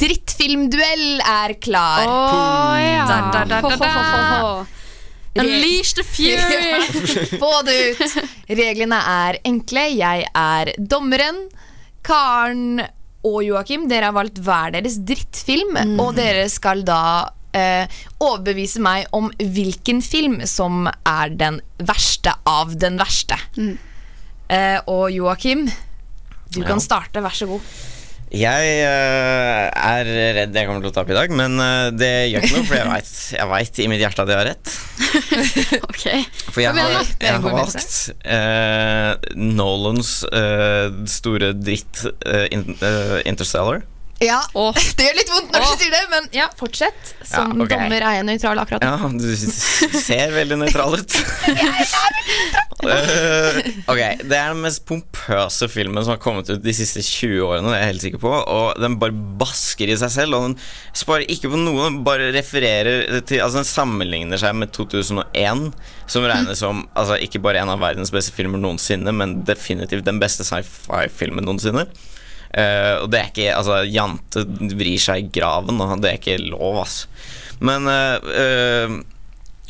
drittfilmduell 0.00 1.20
er 1.20 1.54
klar. 1.62 2.08
Å, 2.08 2.20
ja. 2.80 3.04
Da, 3.06 3.18
da, 3.30 3.44
da, 3.44 3.60
da, 3.60 3.76
da. 3.76 3.94
Ho, 3.94 4.00
ho, 4.00 4.20
ho, 4.32 4.52
ho. 4.60 4.78
Unleash 5.38 5.92
the 5.94 6.02
fury! 6.02 6.80
Få 7.42 7.60
det 7.62 7.76
ut! 7.92 8.16
Reglene 8.48 8.98
er 9.12 9.38
enkle. 9.46 9.84
Jeg 9.94 10.26
er 10.34 10.72
dommeren. 10.78 11.44
Karen 12.02 12.80
og 13.26 13.42
Joakim, 13.44 13.88
dere 13.90 14.08
har 14.08 14.16
valgt 14.16 14.38
hver 14.40 14.72
deres 14.72 14.96
drittfilm, 15.04 15.76
og 16.00 16.14
dere 16.16 16.46
skal 16.48 16.80
da 16.88 17.00
eh, 17.52 17.84
overbevise 18.22 18.80
meg 18.80 19.06
om 19.12 19.28
hvilken 19.36 20.00
film 20.02 20.38
som 20.46 20.86
er 20.88 21.32
den 21.36 21.60
verste 21.78 22.32
av 22.48 22.72
den 22.80 22.96
verste. 23.00 23.36
Eh, 24.48 24.78
og 24.86 25.10
Joakim, 25.12 25.66
du 26.50 26.60
Ja. 26.60 26.66
kan 26.66 26.80
starte. 26.80 27.20
Vær 27.22 27.34
så 27.36 27.46
god. 27.46 27.60
Jeg 28.30 28.74
eh, 28.86 29.64
er 29.74 30.08
redd 30.36 30.54
jeg 30.54 30.68
kommer 30.68 30.84
til 30.84 30.92
å 30.92 30.94
tape 30.94 31.10
i 31.10 31.16
dag, 31.16 31.32
men 31.34 31.58
eh, 31.58 31.88
det 31.98 32.10
gjør 32.30 32.44
ikke 32.46 32.60
noe, 32.60 32.66
for 32.68 32.78
jeg 32.78 33.40
jeg 33.40 33.50
vet 33.50 33.80
i 33.82 33.86
mitt 33.90 34.02
hjerte 34.02 34.22
at 34.22 34.30
jeg 34.30 34.38
har 34.38 34.48
rett. 34.52 34.74
Ok. 35.90 36.04
For 36.54 36.62
jeg 36.62 36.74
har, 36.76 37.08
jeg 37.18 37.34
har 37.34 37.42
valgt 37.42 37.96
uh, 38.22 39.10
Nolans 39.34 40.12
uh, 40.30 40.92
store 41.10 41.50
dritt 41.58 42.04
uh, 42.06 42.46
in, 42.54 42.76
Interstellar. 43.26 43.82
Ja, 44.20 44.40
Det 44.98 45.06
gjør 45.06 45.16
litt 45.16 45.30
vondt 45.32 45.54
når 45.54 45.64
du 45.64 45.80
sier 45.80 45.94
det, 45.94 46.02
men 46.12 46.26
ja, 46.36 46.50
fortsett. 46.58 47.14
Som 47.24 47.54
Ja, 47.54 47.64
okay. 47.64 47.72
dommer 47.72 48.04
er 48.04 48.18
jeg 48.18 48.26
nøytral 48.28 48.60
akkurat 48.60 48.84
nå. 48.84 48.90
Ja, 48.90 49.08
du 49.16 49.96
ser 49.96 50.34
veldig 50.36 50.60
nøytral 50.64 51.00
ut. 51.00 51.16
Eh, 52.80 53.56
ok, 53.92 53.98
Det 54.24 54.36
er 54.38 54.54
den 54.54 54.62
mest 54.62 54.86
pompøse 54.88 55.66
filmen 55.68 56.00
som 56.00 56.14
har 56.14 56.20
kommet 56.22 56.48
ut 56.48 56.62
de 56.64 56.72
siste 56.72 57.02
20 57.04 57.42
årene. 57.44 57.68
Det 57.68 57.74
er 57.76 57.82
jeg 57.82 57.90
helt 57.90 58.04
sikker 58.06 58.22
på 58.22 58.30
Og 58.32 58.80
den 58.80 58.94
bare 59.02 59.12
basker 59.12 59.92
i 59.92 59.98
seg 60.00 60.08
selv. 60.14 60.38
Og 60.38 60.46
den 60.46 60.54
sparer 60.96 61.28
ikke 61.28 61.50
på 61.52 61.60
noe. 61.60 61.90
Den 61.90 61.98
bare 62.06 62.30
refererer 62.32 63.20
til 63.28 63.42
Altså 63.44 63.60
Den 63.60 63.68
sammenligner 63.68 64.40
seg 64.40 64.56
med 64.56 64.72
2001, 64.72 65.66
som 66.08 66.24
regnes 66.24 66.64
som 66.64 66.86
altså, 66.94 67.20
ikke 67.20 67.42
bare 67.44 67.60
en 67.60 67.74
av 67.74 67.84
verdens 67.84 68.14
beste 68.16 68.32
filmer 68.32 68.62
noensinne, 68.64 69.12
men 69.12 69.42
definitivt 69.44 70.08
den 70.08 70.22
beste 70.22 70.48
sci-fi-filmen 70.48 71.44
noensinne. 71.44 71.84
Eh, 72.50 72.94
og 72.98 73.10
det 73.12 73.20
er 73.20 73.28
ikke 73.30 73.52
Altså, 73.54 73.76
Jante 73.86 74.42
vrir 74.74 74.98
seg 75.02 75.26
i 75.26 75.30
graven, 75.40 75.80
og 75.82 76.02
det 76.02 76.10
er 76.10 76.20
ikke 76.20 76.40
lov, 76.42 76.82
ass. 76.82 77.04
Men 77.62 77.86
uh, 77.86 78.16
eh, 78.34 78.94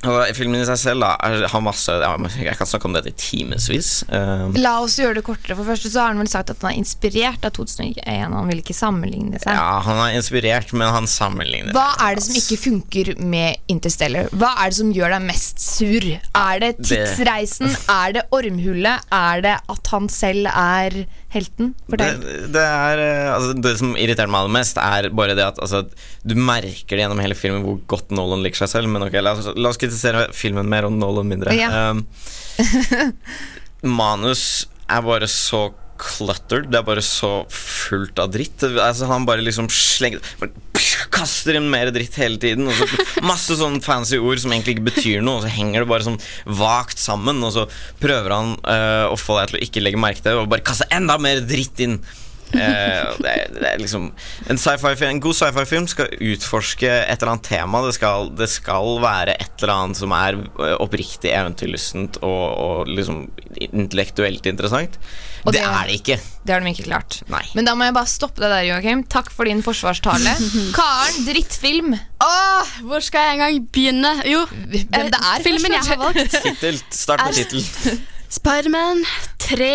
og 0.08 0.30
filmen 0.36 0.62
i 0.62 0.64
seg 0.64 0.78
selv 0.80 1.02
da, 1.04 1.10
er, 1.28 1.42
har 1.52 1.60
masse 1.60 1.92
Jeg 2.40 2.56
kan 2.56 2.68
snakke 2.68 2.88
om 2.88 2.94
dette 2.96 3.10
i 3.12 3.16
timevis. 3.20 3.90
Uh, 4.08 4.48
La 4.56 4.78
oss 4.80 4.94
gjøre 5.00 5.18
det 5.18 5.24
kortere. 5.26 5.56
For 5.58 5.68
første 5.68 5.90
så 5.92 6.00
har 6.06 6.14
han 6.14 6.22
vel 6.22 6.30
sagt 6.32 6.52
at 6.54 6.62
han 6.64 6.70
er 6.72 6.78
inspirert 6.80 7.44
av 7.44 7.52
2001. 7.58 8.32
Han 8.32 8.48
vil 8.48 8.62
ikke 8.62 8.76
sammenligne 8.76 9.36
seg. 9.42 9.52
ja, 9.58 9.80
han 9.84 10.00
er 10.06 10.16
inspirert, 10.16 10.72
men 10.72 10.88
han 10.94 11.08
sammenligner. 11.10 11.74
Hva 11.76 11.88
er 12.06 12.16
det 12.16 12.24
som 12.28 12.38
ikke 12.40 12.58
funker 12.62 13.12
med 13.20 13.60
Interstellar? 13.72 14.30
Hva 14.32 14.54
er 14.64 14.72
det 14.72 14.78
som 14.80 14.94
gjør 14.96 15.16
deg 15.18 15.26
mest 15.28 15.60
sur? 15.66 16.08
Er 16.40 16.62
det 16.64 16.72
tidsreisen? 16.80 17.76
Er 17.92 18.16
det 18.16 18.24
ormhullet? 18.32 19.04
Er 19.12 19.44
det 19.44 19.56
at 19.76 19.92
han 19.92 20.08
selv 20.12 20.48
er 20.50 21.02
helten? 21.30 21.74
Det, 21.76 21.92
Fortell. 21.92 22.22
det, 22.56 22.62
er, 22.64 23.02
eh, 23.04 23.28
altså, 23.34 23.52
det 23.62 23.74
som 23.78 23.92
irriterer 24.00 24.30
meg 24.32 24.40
aller 24.46 24.56
mest, 24.56 24.80
er 24.82 25.10
bare 25.14 25.36
det 25.38 25.44
at 25.46 25.60
altså, 25.62 25.84
du 26.26 26.34
merker 26.40 26.96
det 26.96 27.04
gjennom 27.04 27.20
hele 27.22 27.36
filmen 27.38 27.62
hvor 27.66 27.78
godt 27.90 28.10
Nolan 28.16 28.42
liker 28.44 28.64
seg 28.64 28.72
selv. 28.78 28.90
Men 28.90 29.04
ok, 29.06 29.20
la, 29.22 29.36
oss- 29.38 29.52
la 29.54 29.70
oss 29.70 29.78
kritisere 29.90 30.28
filmen 30.36 30.70
mer 30.70 30.88
og 30.88 30.96
Nolan 30.96 31.28
mindre. 31.30 31.54
Ja. 31.58 31.90
Um, 31.90 32.06
manus 34.00 34.66
er 34.90 35.04
bare 35.06 35.28
så 35.30 35.68
cluttered. 36.00 36.70
Det 36.72 36.78
er 36.80 36.86
bare 36.86 37.04
så 37.04 37.44
fullt 37.52 38.20
av 38.22 38.32
dritt. 38.32 38.64
Altså, 38.70 39.08
han 39.10 39.26
bare 39.28 39.44
liksom 39.44 39.70
slenger 39.72 40.22
bare 40.40 40.56
Kaster 41.10 41.56
inn 41.58 41.66
mer 41.68 41.90
dritt 41.92 42.14
hele 42.20 42.38
tiden. 42.40 42.68
Og 42.70 42.76
så 42.78 42.86
Masse 43.26 43.56
sånne 43.58 43.82
fancy 43.84 44.16
ord 44.20 44.40
som 44.40 44.52
egentlig 44.54 44.78
ikke 44.78 44.88
betyr 44.88 45.24
noe, 45.24 45.40
og 45.40 45.44
så 45.44 45.52
henger 45.52 45.82
det 45.82 45.90
bare 45.90 46.06
sånn 46.06 46.20
vagt 46.60 47.02
sammen. 47.02 47.42
Og 47.44 47.52
så 47.56 47.66
prøver 48.00 48.32
han 48.32 48.54
uh, 48.64 49.10
å 49.10 49.18
få 49.20 49.36
deg 49.40 49.50
til 49.50 49.58
å 49.58 49.62
ikke 49.66 49.84
legge 49.84 50.00
merke 50.00 50.22
til 50.22 50.32
det, 50.32 50.38
og 50.40 50.50
bare 50.52 50.64
kaste 50.66 50.88
enda 50.94 51.18
mer 51.20 51.42
dritt 51.44 51.82
inn. 51.84 51.98
Eh, 52.50 53.02
og 53.12 53.20
det, 53.22 53.32
det 53.54 53.66
er 53.68 53.78
liksom 53.78 54.08
En, 54.50 54.58
en 54.58 55.20
god 55.22 55.36
sci-fi-film 55.38 55.84
skal 55.90 56.08
utforske 56.18 56.88
et 56.90 57.20
eller 57.22 57.32
annet 57.36 57.46
tema. 57.46 57.82
Det 57.86 57.94
skal, 57.94 58.30
det 58.34 58.48
skal 58.50 58.96
være 59.04 59.36
et 59.38 59.62
eller 59.62 59.74
annet 59.76 60.00
som 60.00 60.14
er 60.16 60.38
eh, 60.40 60.74
oppriktig 60.82 61.30
eventyrlystent 61.30 62.18
og, 62.26 62.44
og 62.64 62.90
liksom 62.90 63.28
intellektuelt 63.70 64.46
interessant. 64.50 64.98
Og 65.46 65.52
det, 65.54 65.60
det- 65.62 65.68
er 65.70 65.86
det 65.88 65.98
ikke. 66.00 66.18
Det 66.44 66.54
har 66.54 66.60
de 66.64 66.72
ikke 66.72 66.86
klart. 66.88 67.18
Nei. 67.32 67.42
Men 67.54 67.68
da 67.68 67.74
må 67.76 67.86
jeg 67.86 67.94
bare 67.96 68.08
stoppe 68.10 68.40
deg 68.42 68.50
der, 68.52 68.66
Joakim. 68.70 69.02
Takk 69.12 69.30
for 69.32 69.48
din 69.48 69.62
forsvarstale. 69.64 70.32
Karen, 70.78 71.20
drittfilm. 71.28 71.94
Åh, 72.24 72.74
hvor 72.88 73.04
skal 73.04 73.28
jeg 73.28 73.38
engang 73.38 73.60
begynne? 73.72 74.14
Jo, 74.28 74.46
Hvem 74.50 74.88
det 74.90 75.20
er, 75.20 75.36
eh, 75.36 75.44
filmen 75.44 75.76
jeg 75.78 75.86
har 75.92 76.00
valgt. 76.00 76.40
Tittel. 76.44 76.80
Start 76.90 77.24
med 77.28 77.38
tittel. 77.38 78.00
Spiderman 78.30 79.04
3 79.42 79.70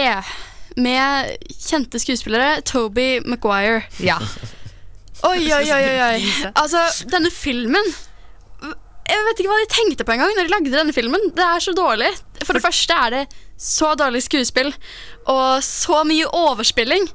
med 0.76 1.36
kjente 1.56 2.00
skuespillere. 2.02 2.62
Toby 2.68 3.22
Maguire. 3.26 3.84
Ja. 4.04 4.18
Oi, 5.26 5.40
oi, 5.54 5.64
oi, 5.72 5.86
oi. 6.06 6.50
Altså, 6.54 6.82
denne 7.10 7.32
filmen 7.34 7.88
Jeg 9.06 9.22
vet 9.28 9.40
ikke 9.40 9.52
hva 9.52 9.58
de 9.62 9.70
tenkte 9.70 10.06
på 10.06 10.14
engang 10.16 10.32
når 10.34 10.48
de 10.48 10.52
lagde 10.54 10.74
denne 10.74 10.94
filmen. 10.94 11.28
Det 11.38 11.46
er 11.46 11.62
så 11.62 11.74
dårlig. 11.78 12.10
For 12.44 12.58
det 12.58 12.64
første 12.66 12.94
er 13.06 13.14
det 13.14 13.24
så 13.62 13.94
dårlig 13.98 14.24
skuespill 14.26 14.72
og 15.32 15.62
så 15.64 16.02
mye 16.10 16.26
overspilling. 16.34 17.06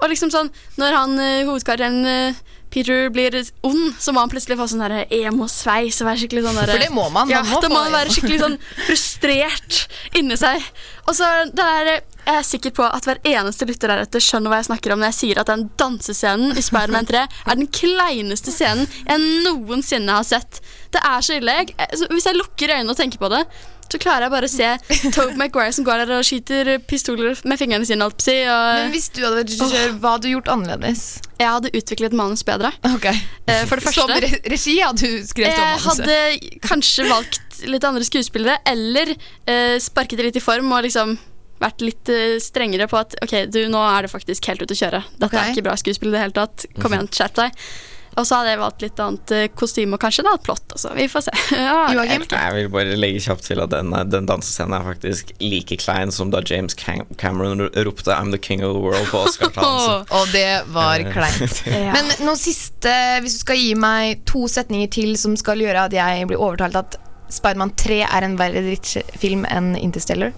Og 0.00 0.08
liksom 0.10 0.32
sånn 0.32 0.48
Når 0.80 0.96
han 0.96 1.12
hovedkarakteren 1.46 2.00
eh, 2.08 2.40
Peter 2.74 3.06
blir 3.14 3.36
ond, 3.62 3.92
så 4.02 4.10
må 4.10 4.24
han 4.24 4.32
plutselig 4.32 4.56
få 4.58 4.66
sånn 4.72 4.82
emo-sveis. 5.14 6.00
og 6.02 6.08
være 6.08 6.24
skikkelig 6.24 6.42
sånn 6.42 6.56
der- 6.58 6.72
For 6.72 6.82
det 6.82 6.90
må 6.90 7.04
man, 7.12 7.28
man 7.28 7.30
Ja, 7.30 7.42
må 7.46 7.60
da 7.62 7.68
må 7.70 7.84
han 7.84 7.92
være 7.94 8.10
skikkelig 8.16 8.40
sånn 8.40 8.58
frustrert 8.88 9.84
inni 10.18 10.36
seg. 10.40 10.64
Og 11.06 11.14
så 11.14 11.28
det 11.52 11.54
der 11.60 12.00
jeg 12.24 12.38
er 12.40 12.46
sikker 12.46 12.72
på 12.76 12.86
at 12.88 13.06
hver 13.08 13.20
eneste 13.28 13.66
lytter 13.68 13.92
deretter 13.92 14.22
skjønner 14.22 14.52
hva 14.52 14.60
jeg 14.62 14.68
snakker 14.70 14.94
om 14.94 15.02
når 15.02 15.12
jeg 15.12 15.18
sier 15.20 15.42
at 15.42 15.50
den 15.50 15.66
dansescenen 15.80 16.56
i 16.56 16.64
Spiderman 16.64 17.08
3 17.08 17.26
er 17.26 17.60
den 17.60 17.68
kleineste 17.68 18.54
scenen 18.54 18.88
jeg 19.04 19.20
noensinne 19.44 20.16
har 20.16 20.26
sett. 20.26 20.62
Det 20.94 21.02
er 21.04 21.24
så 21.24 21.38
ille. 21.38 21.58
Jeg, 21.60 21.76
altså, 21.88 22.08
hvis 22.12 22.28
jeg 22.30 22.38
lukker 22.38 22.74
øynene 22.76 22.94
og 22.94 23.00
tenker 23.00 23.20
på 23.20 23.30
det, 23.32 23.44
så 23.84 24.00
klarer 24.00 24.26
jeg 24.26 24.32
bare 24.32 24.48
å 24.48 24.50
se 24.50 25.10
Tobe 25.14 25.34
McGuire 25.36 25.72
som 25.76 25.84
går 25.86 26.02
der 26.02 26.14
og 26.16 26.26
skyter 26.26 26.70
pistoler 26.88 27.36
med 27.46 27.60
fingrene 27.60 27.86
sine. 27.86 28.06
og, 28.08 28.16
Men 28.24 28.94
hvis 28.94 29.10
du 29.12 29.20
hadde 29.22 29.42
vært 29.42 29.52
regissør, 29.52 29.92
hva 30.00 30.14
hadde 30.16 30.26
du 30.26 30.32
gjort 30.32 30.50
annerledes? 30.54 31.04
Jeg 31.38 31.50
hadde 31.50 31.72
utviklet 31.76 32.16
manus 32.16 32.42
bedre. 32.46 32.72
Okay. 32.94 33.20
For 33.68 33.76
det 33.76 33.84
første 33.86 34.00
Som 34.00 34.14
re 34.24 34.32
regi 34.50 34.78
hadde 34.80 35.04
du 35.04 35.28
skrevet 35.28 35.60
om 35.60 35.68
manuset? 35.76 36.08
Jeg 36.08 36.40
hadde 36.40 36.64
kanskje 36.64 37.06
valgt 37.10 37.60
litt 37.70 37.86
andre 37.86 38.08
skuespillere, 38.08 38.58
eller 38.72 39.14
uh, 39.14 39.76
sparket 39.82 40.18
det 40.18 40.30
litt 40.30 40.40
i 40.40 40.44
form 40.44 40.72
og 40.74 40.84
liksom 40.88 41.14
vært 41.62 41.80
litt 41.84 42.08
eh, 42.12 42.36
strengere 42.42 42.88
på 42.90 42.98
at 43.00 43.16
ok, 43.24 43.34
du, 43.54 43.62
nå 43.72 43.80
er 43.94 44.06
det 44.06 44.12
faktisk 44.12 44.50
helt 44.50 44.62
ute 44.64 44.74
å 44.76 44.82
kjøre. 44.84 45.02
Dette 45.22 45.40
er 45.40 45.52
ikke 45.54 45.66
bra 45.68 45.76
skuespill 45.80 46.12
i 46.12 46.16
det 46.18 46.24
hele 46.26 46.36
tatt. 46.42 46.66
Kom 46.80 46.94
igjen, 46.96 47.10
skjerp 47.14 47.36
deg. 47.42 47.66
Og 48.14 48.22
så 48.28 48.36
hadde 48.38 48.52
jeg 48.52 48.58
valgt 48.60 48.82
litt 48.84 49.00
annet 49.02 49.32
eh, 49.34 49.44
kostyme 49.58 49.96
og 49.96 50.00
kanskje 50.04 50.22
et 50.22 50.28
annet 50.30 50.44
plott. 50.46 50.62
Altså. 50.70 50.92
Vi 50.94 51.06
får 51.10 51.24
se. 51.26 51.32
Ja, 51.64 51.78
jeg. 51.98 52.20
Jeg 52.30 52.52
vil 52.54 52.68
bare 52.70 52.94
legge 52.94 53.22
kjapt 53.24 53.42
til 53.48 53.58
at 53.64 53.72
den, 53.72 53.90
den 54.12 54.28
dansescenen 54.30 54.76
er 54.78 54.84
faktisk 54.86 55.32
like 55.42 55.78
klein 55.82 56.12
som 56.14 56.30
da 56.30 56.38
James 56.46 56.76
Cam 56.78 57.02
Cameron 57.18 57.64
ropte 57.74 58.14
'I'm 58.14 58.30
the 58.30 58.38
king 58.38 58.62
of 58.62 58.76
the 58.76 58.82
world' 58.84 59.10
på 59.10 59.24
Oscar-talen. 59.26 60.06
Og 60.20 60.30
det 60.30 60.62
var 60.70 61.02
Eh, 61.02 61.10
kleint. 61.10 61.62
Ja. 61.74 61.90
Men 61.96 62.12
noe 62.22 62.38
siste, 62.38 62.92
hvis 63.24 63.34
du 63.40 63.42
skal 63.42 63.58
gi 63.58 63.74
meg 63.74 64.22
to 64.30 64.46
setninger 64.46 64.92
til 64.94 65.16
som 65.18 65.34
skal 65.36 65.58
gjøre 65.58 65.88
at 65.88 65.98
jeg 65.98 66.28
blir 66.30 66.38
overtalt 66.38 66.78
at 66.78 66.98
Spiderman 67.34 67.74
3 67.74 68.04
er 68.06 68.22
en 68.28 68.38
verre 68.38 68.62
drittfilm 68.62 69.42
enn 69.50 69.74
Interstellar. 69.80 70.30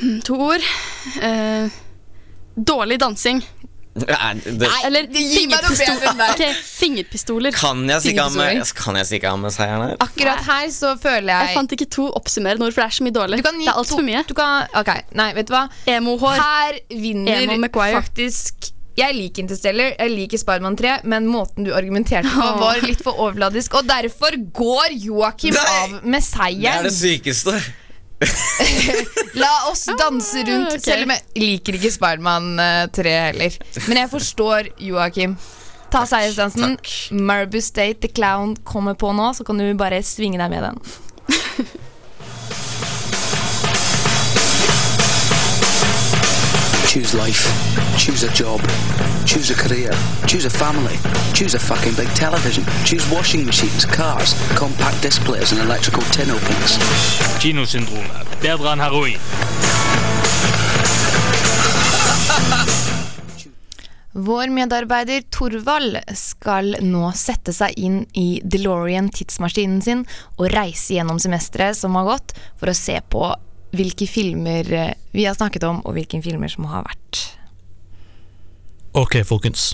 Hmm, 0.00 0.20
To 0.26 0.34
ord. 0.50 0.60
Eh, 1.22 1.68
dårlig 2.56 2.98
dansing. 3.02 3.42
Nei, 3.94 4.32
det, 4.42 4.66
Eller 4.88 5.04
fingerpistoler 5.06 5.46
meg 5.46 5.60
noe 5.62 5.76
bedre 5.78 6.08
enn 6.10 6.18
det. 6.18 6.30
Ok, 6.34 6.62
fingerpistoler. 6.66 7.52
kan 7.54 7.82
jeg 7.86 8.02
stikke 8.02 8.24
av 8.24 8.32
med, 8.34 8.72
kan 8.74 8.96
jeg 8.98 9.06
stikke 9.06 9.30
av 9.30 9.36
med 9.38 9.54
seieren 9.54 9.84
her? 9.86 9.92
Akkurat 10.02 10.40
her 10.48 10.66
så 10.74 10.96
føler 10.98 11.30
jeg 11.30 11.46
Jeg 11.46 11.54
fant 11.60 11.74
ikke 11.76 11.86
to 11.94 12.08
oppsummerende 12.18 12.66
ord, 12.66 12.74
for 12.74 12.82
det 12.82 12.88
er 12.90 12.96
så 12.98 13.06
mye 13.06 13.14
dårlig. 13.14 13.38
Du 13.38 13.46
kan 13.46 13.60
gi 13.60 13.68
det 13.68 13.70
er 13.70 13.78
altfor 13.78 14.02
to- 14.02 14.06
mye. 14.08 14.24
Du 14.26 14.34
kan, 14.34 14.66
ok, 14.82 14.90
nei, 15.14 15.28
vet 15.38 15.46
du 15.46 15.54
hva? 15.54 15.62
Emo-hår. 15.86 16.40
Her 16.42 16.80
vinner 16.90 17.44
Emo 17.44 17.68
faktisk 17.70 18.72
Jeg 18.98 19.14
liker 19.14 19.42
Interstellar, 19.42 19.94
jeg 19.98 20.10
liker 20.10 20.38
Spiderman 20.38 20.76
3, 20.78 20.96
men 21.04 21.26
måten 21.30 21.64
du 21.66 21.70
argumenterte 21.74 22.30
på, 22.34 22.50
var 22.60 22.82
litt 22.82 23.00
for 23.02 23.14
overfladisk. 23.14 23.74
Og 23.78 23.86
derfor 23.86 24.34
går 24.54 24.90
Joakim 25.06 25.54
Nei! 25.54 25.64
av 25.84 25.96
med 26.04 26.18
Det 26.20 26.22
er 26.22 26.28
seieren. 26.28 26.82
det 26.86 26.92
sykeste. 26.98 27.56
La 29.42 29.52
oss 29.70 29.84
danse 29.98 30.44
rundt, 30.46 30.72
okay. 30.72 30.84
selv 30.84 31.06
om 31.06 31.12
jeg 31.14 31.42
liker 31.42 31.78
ikke 31.78 31.92
Spiderman 31.94 32.54
eh, 32.62 32.86
3 32.94 33.14
heller. 33.28 33.58
Men 33.88 34.02
jeg 34.04 34.12
forstår 34.12 34.70
Joakim. 34.78 35.36
Ta 35.94 36.04
seiersdansen. 36.10 36.78
Marbu 37.10 37.60
State 37.62 38.00
The 38.02 38.10
Clown 38.14 38.56
kommer 38.66 38.94
på 38.98 39.12
nå, 39.14 39.32
så 39.34 39.46
kan 39.46 39.58
du 39.58 39.66
bare 39.78 40.02
svinge 40.02 40.40
deg 40.42 40.50
med 40.50 40.62
den. 40.70 40.78
Choose 46.94 47.16
life. 47.18 47.73
Choose 47.98 48.24
a 48.24 48.32
job. 48.32 48.60
Choose 49.26 49.50
a 49.50 49.54
career. 49.54 49.92
Choose 50.26 50.46
a 50.46 50.50
family. 50.50 50.96
Choose 51.34 51.54
a 51.54 51.58
fucking 51.58 51.94
big 51.94 52.08
television. 52.14 52.64
Choose 52.84 53.04
washing 53.10 53.44
machines, 53.44 53.84
cars, 53.84 54.34
compact 54.56 55.02
displays 55.02 55.34
players, 55.34 55.52
and 55.52 55.60
electrical 55.60 56.02
tin 56.12 56.30
openers. 56.30 56.78
Kinosyndromet. 57.42 58.26
Bedre 58.42 58.72
enn 58.72 58.80
heroin. 58.80 59.18
Vår 64.14 64.52
medarbeider 64.54 65.24
Torvald 65.34 65.98
skal 66.14 66.76
nå 66.86 67.08
sette 67.18 67.52
seg 67.56 67.74
inn 67.74 68.04
i 68.14 68.38
DeLorean-tidsmaskinen 68.44 69.80
sin 69.82 70.04
og 70.36 70.52
reise 70.54 70.94
gjennom 70.94 71.18
semesteret 71.18 71.74
som 71.78 71.98
har 71.98 72.06
gått, 72.12 72.36
for 72.60 72.70
å 72.70 72.76
se 72.78 73.00
på 73.10 73.26
hvilke 73.74 74.06
filmer 74.06 74.70
eh, 74.70 74.92
vi 75.10 75.26
har 75.26 75.34
snakket 75.34 75.66
om, 75.66 75.80
og 75.82 75.96
hvilke 75.96 76.22
filmer 76.22 76.52
som 76.52 76.68
har 76.70 76.86
vært. 76.86 77.24
Ok, 78.94 79.16
folkens. 79.26 79.72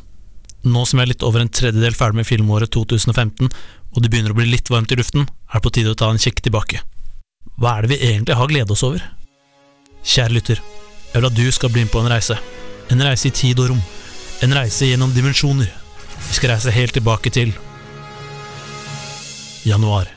Nå 0.64 0.86
som 0.88 1.00
jeg 1.00 1.04
er 1.04 1.10
litt 1.10 1.24
over 1.28 1.42
en 1.42 1.50
tredjedel 1.52 1.92
ferdig 1.96 2.22
med 2.22 2.28
filmåret 2.28 2.70
2015, 2.72 3.50
og 3.92 3.98
det 4.00 4.08
begynner 4.08 4.32
å 4.32 4.38
bli 4.38 4.46
litt 4.48 4.70
varmt 4.72 4.92
i 4.94 4.96
luften, 4.96 5.26
er 5.28 5.58
det 5.58 5.64
på 5.66 5.72
tide 5.76 5.92
å 5.92 5.98
ta 5.98 6.08
en 6.08 6.20
kikk 6.20 6.40
tilbake. 6.46 6.80
Hva 7.60 7.74
er 7.76 7.84
det 7.84 7.90
vi 7.92 7.98
egentlig 8.08 8.38
har 8.38 8.48
glede 8.48 8.72
oss 8.72 8.84
over? 8.86 9.02
Kjære 10.00 10.36
lytter, 10.38 10.62
jeg 11.10 11.18
vil 11.18 11.28
at 11.28 11.36
du 11.36 11.44
skal 11.52 11.72
bli 11.74 11.84
med 11.84 11.92
på 11.92 12.00
en 12.00 12.08
reise. 12.08 12.38
En 12.88 13.04
reise 13.04 13.28
i 13.28 13.34
tid 13.42 13.60
og 13.60 13.74
rom. 13.74 13.82
En 14.40 14.56
reise 14.56 14.88
gjennom 14.88 15.12
dimensjoner. 15.12 15.68
Vi 16.30 16.38
skal 16.38 16.54
reise 16.54 16.72
helt 16.72 16.96
tilbake 16.96 17.32
til 17.34 17.52
januar. 19.68 20.08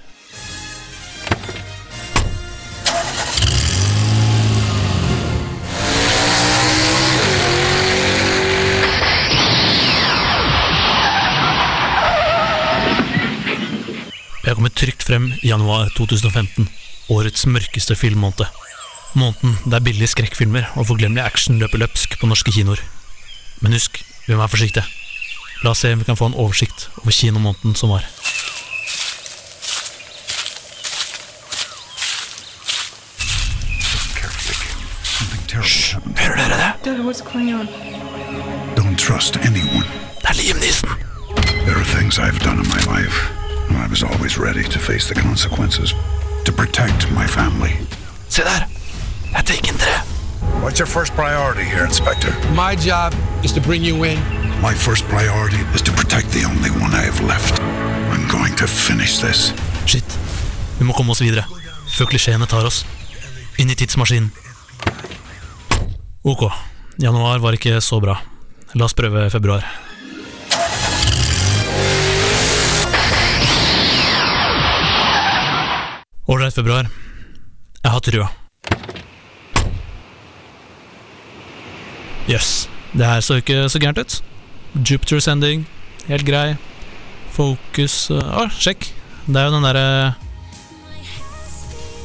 Har 14.64 14.70
trygt 14.70 15.04
frem 15.04 15.26
i 15.42 15.50
januar 15.50 15.90
2015, 15.98 16.70
årets 17.12 17.44
mørkeste 17.52 17.98
filmmåned. 18.00 18.46
Måneden 19.14 19.58
der 19.68 19.84
billige 19.84 20.08
skrekkfilmer 20.08 20.70
og 20.80 20.88
forglemmelig 20.88 21.20
action 21.26 21.60
løper 21.60 21.82
løpsk 21.82 22.16
på 22.22 22.30
norske 22.32 22.54
kinoer. 22.56 22.80
Men 23.60 23.76
husk, 23.76 24.00
vi 24.28 24.34
må 24.34 24.40
være 24.40 24.54
forsiktige. 24.54 24.86
La 25.66 25.74
oss 25.74 25.84
se 25.84 25.92
om 25.92 26.00
vi 26.00 26.08
kan 26.08 26.16
få 26.16 26.32
en 26.32 26.40
oversikt 26.40 26.88
over 27.02 27.12
kinomåneden 27.12 27.76
som 27.76 27.92
var. 27.92 28.08
Hysj. 35.52 36.00
Hører 36.24 36.36
dere 36.40 36.56
det? 36.64 36.96
Don't 38.80 38.98
trust 38.98 39.38
anyone. 39.44 39.86
Det 40.24 40.30
er 40.32 40.40
Liam 40.40 40.58
Neeson. 40.64 40.90
There 41.68 41.76
are 41.76 41.90
things 42.00 42.18
I've 42.18 42.40
done 42.40 42.64
in 42.64 42.68
my 42.72 42.82
life, 42.96 43.43
I 43.76 43.88
was 43.88 44.04
always 44.04 44.38
ready 44.38 44.64
to 44.64 44.80
face 44.80 45.08
the 45.14 45.16
consequences 45.22 45.94
to 46.46 46.52
protect 46.52 47.12
my 47.12 47.28
family. 47.28 47.74
Se 48.30 48.42
der! 48.44 48.68
Det 49.46 49.60
er 49.70 49.74
3. 49.74 50.14
What's 50.64 50.80
your 50.80 50.88
first 50.88 51.14
priority 51.14 51.64
here, 51.64 51.86
Inspector? 51.86 52.32
My 52.56 52.76
job 52.90 53.14
is 53.44 53.52
to 53.52 53.62
bring 53.62 53.84
you 53.84 54.04
in. 54.04 54.18
My 54.62 54.74
first 54.74 55.04
priority 55.08 55.62
is 55.76 55.82
to 55.82 55.92
protect 55.92 56.28
the 56.32 56.44
only 56.46 56.72
one 56.84 56.92
I 56.94 57.04
have 57.10 57.20
left. 57.28 57.60
I'm 58.14 58.28
going 58.28 58.56
to 58.56 58.68
finish 58.68 59.18
this. 59.20 59.54
Shit. 59.86 60.18
Vi 60.78 60.86
må 60.86 60.94
komme 60.94 61.12
oss 61.12 61.22
videre, 61.22 61.44
før 61.98 62.06
klisjeene 62.14 62.48
tar 62.48 62.66
oss. 62.66 62.86
Inn 63.58 63.70
i 63.70 63.76
tidsmaskinen. 63.76 64.32
Ok, 66.24 66.48
januar 67.04 67.44
var 67.44 67.58
ikke 67.58 67.82
så 67.82 68.00
bra. 68.00 68.18
La 68.74 68.86
oss 68.86 68.96
prøve 68.98 69.30
februar. 69.30 69.66
Ålreit, 76.34 76.56
februar. 76.56 76.88
Jeg 77.84 77.92
har 77.92 78.00
trua. 78.02 78.28
Jøss, 82.26 82.32
yes. 82.32 82.70
det 82.94 83.06
her 83.06 83.20
så 83.22 83.34
ikke 83.38 83.70
så 83.70 83.80
gærent 83.80 83.98
ut. 84.02 84.24
Jupiter 84.90 85.20
Sending, 85.20 85.68
helt 86.08 86.26
grei. 86.26 86.56
Focus 87.36 88.10
Å, 88.10 88.14
uh, 88.18 88.50
sjekk. 88.50 88.94
Det 89.28 89.38
er 89.38 89.44
jo 89.46 89.52
den 89.54 89.64
derre 89.68 90.14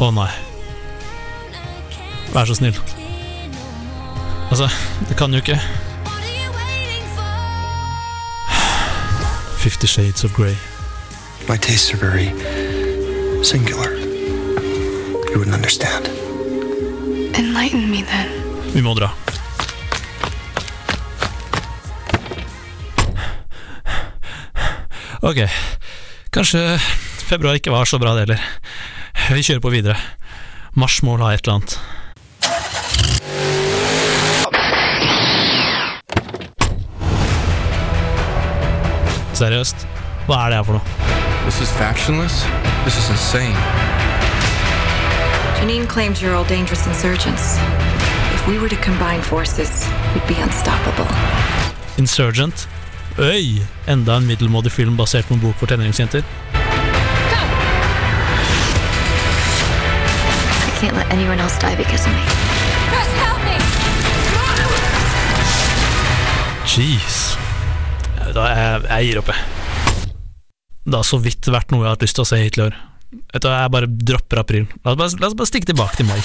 Å 0.05 0.11
nei. 0.13 0.29
Vær 2.35 2.45
så 2.51 2.55
snill. 2.59 2.77
Altså, 4.51 4.69
det 5.09 5.17
kan 5.17 5.33
jo 5.33 5.39
ikke 5.41 5.57
Fifty 9.65 9.89
Shades 9.89 10.25
of 10.25 10.37
Grey. 10.37 10.57
My 11.49 11.57
tastes 11.57 11.95
are 11.95 11.97
very 11.97 12.29
singular. 13.43 13.98
You 15.31 15.39
wouldn't 15.39 15.55
understand. 15.55 16.09
Enlighten 17.37 17.91
me 17.91 18.03
then. 18.03 18.29
Vi 18.73 18.83
må 18.83 18.95
dra. 18.95 19.11
Ok, 25.23 25.43
kanskje 26.33 26.79
februar 27.29 27.55
ikke 27.59 27.71
var 27.75 27.85
så 27.85 27.99
bra 27.99 28.15
det 28.15 28.21
heller. 28.27 28.41
Vi 29.35 29.43
kjører 29.43 29.61
på 29.61 29.73
videre. 29.75 29.97
Mars 30.79 31.03
må 31.03 31.17
ha 31.21 31.33
et 31.35 31.43
eller 31.45 31.59
annet. 31.59 31.79
Seriøst? 39.39 39.85
Hva 40.27 40.47
er 40.47 40.51
det 40.51 40.57
her 40.59 40.65
for 40.67 40.79
noe? 40.79 40.83
This 41.45 41.61
is 41.61 41.71
factionless? 41.79 42.43
This 42.85 42.97
is 42.99 43.11
insane. 43.11 43.98
Janine 45.59 45.89
claims 45.89 46.23
you're 46.23 46.37
all 46.37 46.45
dangerous 46.45 46.87
insurgents. 46.87 47.59
If 48.33 48.47
we 48.47 48.59
were 48.61 48.69
to 48.69 48.77
combine 48.77 49.21
forces, 49.23 49.71
we'd 50.15 50.27
be 50.29 50.41
unstoppable. 50.41 51.07
Insurgent. 51.99 52.69
Øy! 53.19 53.63
Enda 53.87 54.17
en 54.17 54.27
middelmådig 54.27 54.73
film 54.73 54.97
basert 54.97 55.27
på 55.27 55.35
en 55.35 55.41
bok 55.41 55.57
for 55.59 55.67
tenåringsjenter. 55.67 56.23
I 60.67 60.71
can't 60.81 60.97
let 60.97 61.11
anyone 61.11 61.41
else 61.43 61.59
die 61.59 61.75
because 61.77 62.07
of 62.07 62.15
me. 62.15 62.23
Chris, 62.91 63.09
help 63.19 63.41
me! 63.45 63.59
Jeez. 66.67 67.39
Da, 68.35 68.47
jeg, 68.47 68.83
jeg 68.91 69.07
gir 69.07 69.19
opp, 69.19 69.29
jeg. 69.35 69.37
Det 70.87 70.95
har 70.95 71.03
så 71.03 71.19
vidt 71.19 71.51
vært 71.51 71.71
noe 71.75 71.83
jeg 71.83 71.91
har 71.91 71.99
hatt 71.99 72.07
lyst 72.07 72.15
til 72.15 72.23
å 72.23 72.31
se 72.31 72.39
hittil 72.45 72.63
i 72.63 72.67
år. 72.71 72.79
Vet 73.09 73.41
du, 73.41 73.49
Jeg 73.49 73.73
bare 73.73 73.89
dropper 73.89 74.43
april. 74.43 74.67
La 74.85 74.93
oss 74.93 74.99
bare, 75.01 75.21
la 75.23 75.31
oss 75.31 75.37
bare 75.39 75.51
stikke 75.51 75.71
tilbake 75.71 75.97
til 75.97 76.09
mai. 76.09 76.19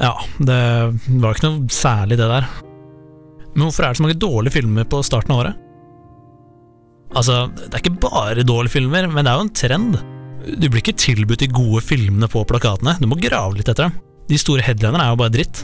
Ja, 0.00 0.14
det 0.42 0.60
var 1.22 1.36
ikke 1.36 1.50
noe 1.50 1.68
særlig, 1.72 2.18
det 2.18 2.30
der. 2.30 2.48
Men 3.54 3.66
hvorfor 3.66 3.84
er 3.84 3.92
det 3.92 4.00
så 4.00 4.06
mange 4.06 4.18
dårlige 4.18 4.56
filmer 4.56 4.88
på 4.90 5.02
starten 5.06 5.34
av 5.34 5.44
året? 5.44 5.60
Altså, 7.14 7.44
det 7.54 7.70
er 7.70 7.84
ikke 7.84 8.00
bare 8.02 8.46
dårlige 8.46 8.74
filmer, 8.80 9.06
men 9.06 9.22
det 9.22 9.30
er 9.30 9.38
jo 9.38 9.46
en 9.46 9.54
trend. 9.60 10.00
Du 10.58 10.66
blir 10.66 10.80
ikke 10.82 10.96
tilbudt 10.98 11.44
de 11.44 11.52
gode 11.52 11.84
filmene 11.84 12.28
på 12.30 12.42
plakatene, 12.48 12.96
du 12.98 13.06
må 13.08 13.20
grave 13.20 13.54
litt 13.60 13.70
etter 13.70 13.86
dem. 13.86 14.00
De 14.28 14.40
store 14.40 14.64
headlinerne 14.64 15.04
er 15.04 15.12
jo 15.12 15.20
bare 15.20 15.34
dritt. 15.36 15.62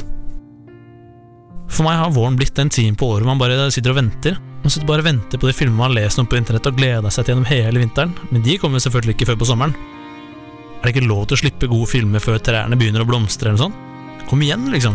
For 1.70 1.86
meg 1.86 1.98
har 1.98 2.14
våren 2.14 2.38
blitt 2.38 2.54
den 2.58 2.70
tiden 2.70 2.96
på 2.98 3.08
året 3.14 3.26
man 3.26 3.40
bare 3.40 3.70
sitter 3.72 3.94
og 3.94 4.00
venter. 4.02 4.38
Man 4.60 4.68
sitter 4.72 4.88
bare 4.88 5.00
og 5.00 5.06
venter 5.08 5.40
på 5.40 5.48
de 5.48 5.54
filmene 5.56 5.78
man 5.78 5.88
har 5.88 5.96
lest 6.02 6.20
om 6.20 6.26
på 6.28 6.36
internett 6.36 6.66
og 6.68 6.76
gleder 6.76 7.10
seg 7.12 7.24
til 7.24 7.32
gjennom 7.32 7.48
hele 7.48 7.80
vinteren, 7.80 8.12
men 8.28 8.44
de 8.44 8.58
kommer 8.60 8.78
selvfølgelig 8.82 9.14
ikke 9.16 9.28
før 9.30 9.38
på 9.40 9.48
sommeren. 9.48 9.74
Er 10.80 10.84
det 10.84 10.92
ikke 10.94 11.08
lov 11.08 11.22
til 11.28 11.36
å 11.36 11.42
slippe 11.42 11.70
gode 11.70 11.88
filmer 11.88 12.20
før 12.24 12.36
trærne 12.44 12.78
begynner 12.80 13.02
å 13.04 13.08
blomstre 13.08 13.48
eller 13.50 13.62
sånt? 13.66 13.76
Kom 14.28 14.40
igjen, 14.44 14.64
liksom. 14.72 14.94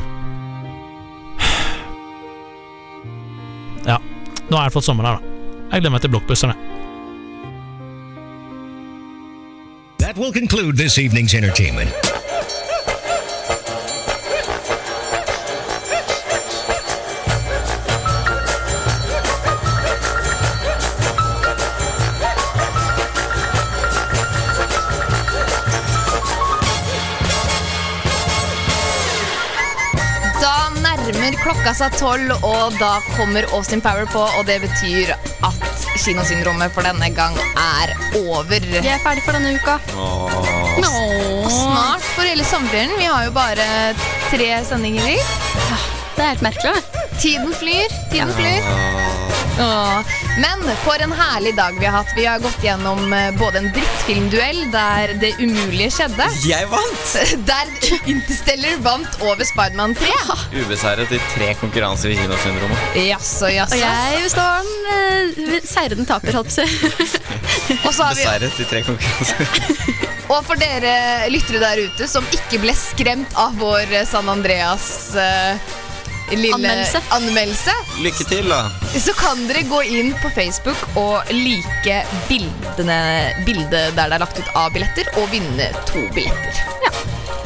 Ja, 3.90 3.98
nå 4.02 4.54
er 4.54 4.60
i 4.60 4.64
hvert 4.64 4.78
fall 4.78 4.86
sommeren 4.86 5.10
her, 5.12 5.18
da. 5.20 5.24
Jeg 5.74 5.80
gleder 5.82 5.96
meg 5.98 6.04
til 6.06 6.14
blockbusterne. 6.14 6.56
That 10.02 10.16
will 10.18 10.34
conclude 10.34 10.78
this 10.78 10.98
evening's 10.98 11.34
entertainment. 11.34 12.15
Klokka 31.66 31.80
seg 31.82 31.96
tolv, 31.98 32.44
og 32.46 32.76
da 32.78 33.00
kommer 33.16 33.48
Austin 33.58 33.82
Power 33.82 34.06
på, 34.14 34.22
og 34.22 34.44
det 34.46 34.60
betyr 34.62 35.16
at 35.18 35.88
kinosyndromet 35.98 36.70
for 36.76 36.86
denne 36.86 37.08
gang 37.10 37.34
er 37.58 37.96
over. 38.20 38.68
Vi 38.70 38.86
er 38.86 39.02
ferdig 39.02 39.24
for 39.26 39.34
denne 39.34 39.56
uka. 39.58 39.80
Nå. 39.98 40.92
Snart 41.50 42.06
for 42.12 42.22
hele 42.22 42.46
sommeren. 42.46 42.94
Vi 43.00 43.10
har 43.10 43.26
jo 43.26 43.34
bare 43.34 43.66
tre 44.30 44.52
sendinger 44.70 45.10
i. 45.16 45.18
Det 45.18 46.22
er 46.22 46.36
helt 46.36 46.46
merkelig. 46.46 46.86
Tiden 47.18 47.58
flyr, 47.58 47.98
tiden 48.14 48.38
flyr. 48.38 49.05
Åh. 49.60 50.00
Men 50.40 50.64
for 50.84 51.02
en 51.02 51.12
herlig 51.12 51.56
dag 51.56 51.78
vi 51.80 51.86
har 51.86 51.98
hatt. 51.98 52.12
Vi 52.16 52.26
har 52.26 52.40
gått 52.40 52.64
gjennom 52.64 53.14
eh, 53.14 53.32
både 53.40 53.62
en 53.62 53.70
drittfilmduell 53.76 54.66
der 54.74 55.14
det 55.22 55.32
umulige 55.40 55.92
skjedde. 55.96 56.28
Jeg 56.48 56.68
vant! 56.72 57.14
Der 57.50 57.72
Interstellar 58.10 58.80
vant 58.84 59.22
over 59.22 59.46
Spiderman 59.48 59.96
3. 59.96 60.10
Ubeseiret 60.60 61.12
i 61.16 61.20
tre 61.36 61.54
konkurranser 61.60 62.12
i 62.12 62.18
kinosyndromet. 62.20 62.98
Jaså, 63.06 63.52
jaså. 63.54 63.78
Og 63.78 63.86
jeg 63.86 64.34
står 64.34 64.66
den 64.66 65.46
uh, 65.46 65.60
seirende 65.64 66.08
taper, 66.10 66.36
holdt 66.40 66.52
på 66.52 66.66
å 66.66 67.08
si. 67.08 67.22
Og 67.86 67.94
så 67.94 68.10
har 68.10 68.18
vi 68.18 68.26
Beseiret 68.26 68.60
i 68.60 68.68
tre 68.70 68.84
konkurranser. 68.88 70.04
Og 70.26 70.42
for 70.48 70.58
dere 70.58 71.30
lyttere 71.30 71.62
der 71.62 71.86
ute 71.86 72.08
som 72.10 72.26
ikke 72.34 72.60
ble 72.64 72.74
skremt 72.78 73.36
av 73.40 73.56
vår 73.62 73.92
eh, 73.94 74.08
San 74.10 74.30
Andreas 74.32 74.88
eh, 75.22 75.76
lille 76.32 76.54
Anmeldelse. 76.58 77.02
anmeldelse, 77.16 77.74
Lykke 78.04 78.26
til, 78.30 78.50
da. 78.50 78.62
så 79.00 79.14
kan 79.18 79.44
dere 79.50 79.64
gå 79.70 79.82
inn 79.86 80.14
på 80.24 80.32
Facebook 80.36 80.82
og 80.98 81.30
like 81.34 82.00
bildene, 82.30 83.00
bildet 83.46 83.92
der 83.96 84.10
det 84.10 84.18
er 84.18 84.24
lagt 84.26 84.40
ut 84.40 84.50
av 84.58 84.72
billetter, 84.76 85.10
og 85.22 85.30
vinne 85.34 85.70
to 85.90 86.02
billetter. 86.16 86.64
Ja, 86.86 86.92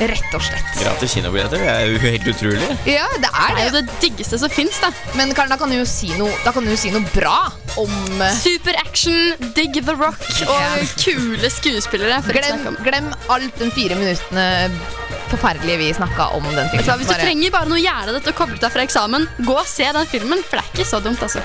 rett 0.09 0.35
og 0.37 0.43
slett. 0.45 0.69
Gratis 0.79 1.11
kinobilletter. 1.17 1.59
Det 1.59 1.71
er 1.73 1.89
jo 1.91 1.99
helt 2.05 2.27
utrolig. 2.31 2.69
Ja, 2.87 3.07
det 3.19 3.29
er 3.29 3.55
det. 3.55 3.57
Det 3.57 3.63
er 3.63 3.65
jo 3.67 3.73
det 3.81 3.97
diggeste 4.03 4.39
som 4.39 4.51
fins, 4.53 4.79
da. 4.83 4.91
Men 5.19 5.33
Karen, 5.35 5.51
da 5.51 5.57
kan 5.59 5.71
du 5.71 5.75
jo 5.79 5.87
si 5.89 6.11
noe, 6.19 6.31
da 6.45 6.53
kan 6.55 6.63
du 6.63 6.71
jo 6.71 6.77
si 6.79 6.91
noe 6.93 7.03
bra 7.15 7.49
om 7.79 7.91
Superaction, 7.91 8.39
Super 8.39 8.79
action, 8.79 9.51
digg 9.57 9.81
The 9.85 9.95
Rock 9.99 10.23
og 10.47 10.95
kule 11.03 11.51
skuespillere. 11.51 12.21
for 12.23 12.35
Glem, 12.39 12.79
glem 12.85 13.11
alt 13.29 13.59
den 13.59 13.71
fire 13.75 13.95
minuttene 13.99 14.47
forferdelige 15.31 15.77
vi 15.81 15.89
snakka 15.93 16.29
om 16.37 16.43
den 16.43 16.69
filmen. 16.69 16.85
Hvis 16.99 17.07
du 17.07 17.13
Bare- 17.13 17.23
trenger 17.23 17.51
bare 17.51 17.69
noe 17.69 17.79
hjerne 17.81 18.15
ditt 18.17 18.27
å 18.33 18.35
koble 18.37 18.59
deg 18.59 18.71
fra 18.73 18.81
eksamen, 18.85 19.27
gå 19.45 19.55
og 19.59 19.65
se 19.67 19.87
den 19.93 20.05
filmen, 20.07 20.43
for 20.43 20.57
det 20.59 20.65
er 20.65 20.71
ikke 20.73 20.87
så 20.89 21.01
dumt, 21.03 21.21
altså. 21.21 21.41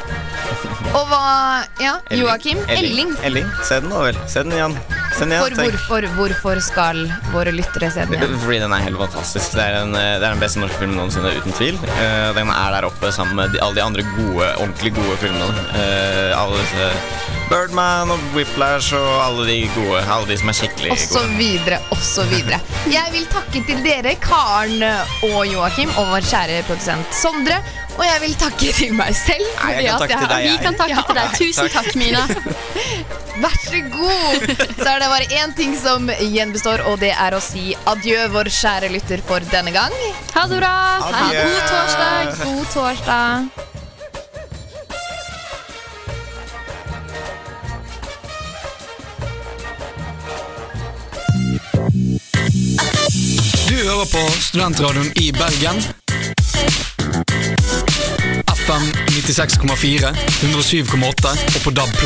Og 0.94 1.08
hva 1.10 1.64
Ja, 1.80 1.98
Joakim? 2.10 2.58
Elling. 2.68 3.16
Elling. 3.22 3.48
Se 3.62 3.80
den, 3.80 3.90
da 3.90 4.02
vel. 4.08 4.16
Se 4.28 4.42
den 4.42 4.52
igjen. 4.52 4.76
For 5.14 5.54
hvorfor, 5.54 6.06
hvorfor 6.16 6.60
skal 6.64 7.04
våre 7.30 7.52
lyttere 7.54 7.90
se 7.94 8.02
den 8.08 8.16
igjen? 8.16 8.34
Fordi 8.42 8.58
den 8.64 8.72
er 8.74 8.82
helt 8.82 8.98
fantastisk. 8.98 9.54
Det 9.54 9.62
er, 9.62 9.76
en, 9.84 9.94
eh, 9.94 10.16
det 10.18 10.26
er 10.26 10.34
den 10.34 10.42
beste 10.42 10.58
norske 10.62 10.80
filmen 10.80 10.98
noensinne, 10.98 11.30
uten 11.38 11.54
tvil. 11.54 11.78
Uh, 11.86 12.32
den 12.34 12.50
er 12.50 12.74
der 12.74 12.88
oppe 12.88 13.12
sammen 13.14 13.38
med 13.38 13.54
de, 13.54 13.60
alle 13.62 13.78
de 13.78 13.84
andre 13.84 14.02
gode, 14.16 14.48
ordentlig 14.58 14.94
gode 14.96 15.14
filmene. 15.22 15.66
Uh, 15.70 16.34
alle 16.40 16.58
disse 16.58 16.88
Birdman 17.50 18.10
og 18.10 18.26
Whiplash 18.34 18.96
og 18.98 19.12
alle 19.22 19.46
de 19.52 19.58
gode. 19.76 20.02
Alle 20.02 20.28
de 20.32 20.40
som 20.40 20.50
er 20.50 20.58
skikkelig 20.58 20.92
Og 20.96 21.00
så 21.04 21.22
gode. 21.22 21.38
videre, 21.38 21.80
og 21.94 22.02
så 22.02 22.26
videre. 22.34 22.60
Jeg 22.98 23.14
vil 23.14 23.30
takke 23.30 23.64
til 23.70 23.86
dere, 23.86 24.16
Karen 24.24 24.82
og 25.30 25.40
Joakim, 25.52 25.94
og 25.94 26.10
vår 26.10 26.26
kjære 26.26 26.62
produsent 26.66 27.14
Sondre. 27.14 27.62
Og 27.94 28.02
jeg 28.02 28.18
vil 28.24 28.32
takke 28.34 28.72
til 28.74 28.94
meg 28.98 29.14
selv. 29.14 29.46
Nei, 29.60 29.74
jeg 29.84 29.92
kan 29.92 30.00
takke 30.02 30.16
til 30.18 30.30
deg, 30.32 30.46
Vi 30.48 30.56
kan 30.64 30.78
takke 30.80 31.04
til 31.06 31.18
deg. 31.20 31.36
Tusen 31.38 31.68
takk, 31.70 31.92
Mina. 32.00 32.24
Vær 33.42 33.56
så 33.64 33.80
god! 33.90 34.46
Så 34.78 34.88
er 34.90 34.98
det 35.02 35.08
bare 35.10 35.26
én 35.40 35.54
ting 35.56 35.74
som 35.78 36.08
gjenbestår, 36.10 36.84
og 36.90 36.98
det 37.02 37.12
er 37.14 37.34
å 37.36 37.42
si 37.42 37.74
adjø, 37.90 38.28
vår 38.34 38.50
kjære 38.54 38.90
lytter, 38.94 39.22
for 39.26 39.44
denne 39.52 39.74
gang. 39.74 39.94
Ha 40.34 40.46
det 40.50 40.58
bra. 40.62 40.74
Ha 41.02 41.28
god 41.34 41.62
torsdag. 41.70 42.34
God 42.44 42.66
torsdag. 42.74 43.48
Du 53.68 53.76
hører 53.90 54.06
på 54.12 54.22
Studentradioen 54.40 55.12
i 55.16 55.32
Bergen. 55.32 55.82
FM 58.64 58.84
96,4, 59.06 60.14
107,8 60.42 61.28
og 61.54 61.60
på 61.64 61.70
DAB+. 61.70 62.00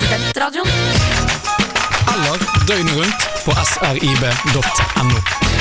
Studentradioen. 0.00 0.70
Eller 2.14 2.36
døgnet 2.68 2.96
rundt 2.96 3.28
på 3.44 3.52
srib.no. 3.64 5.55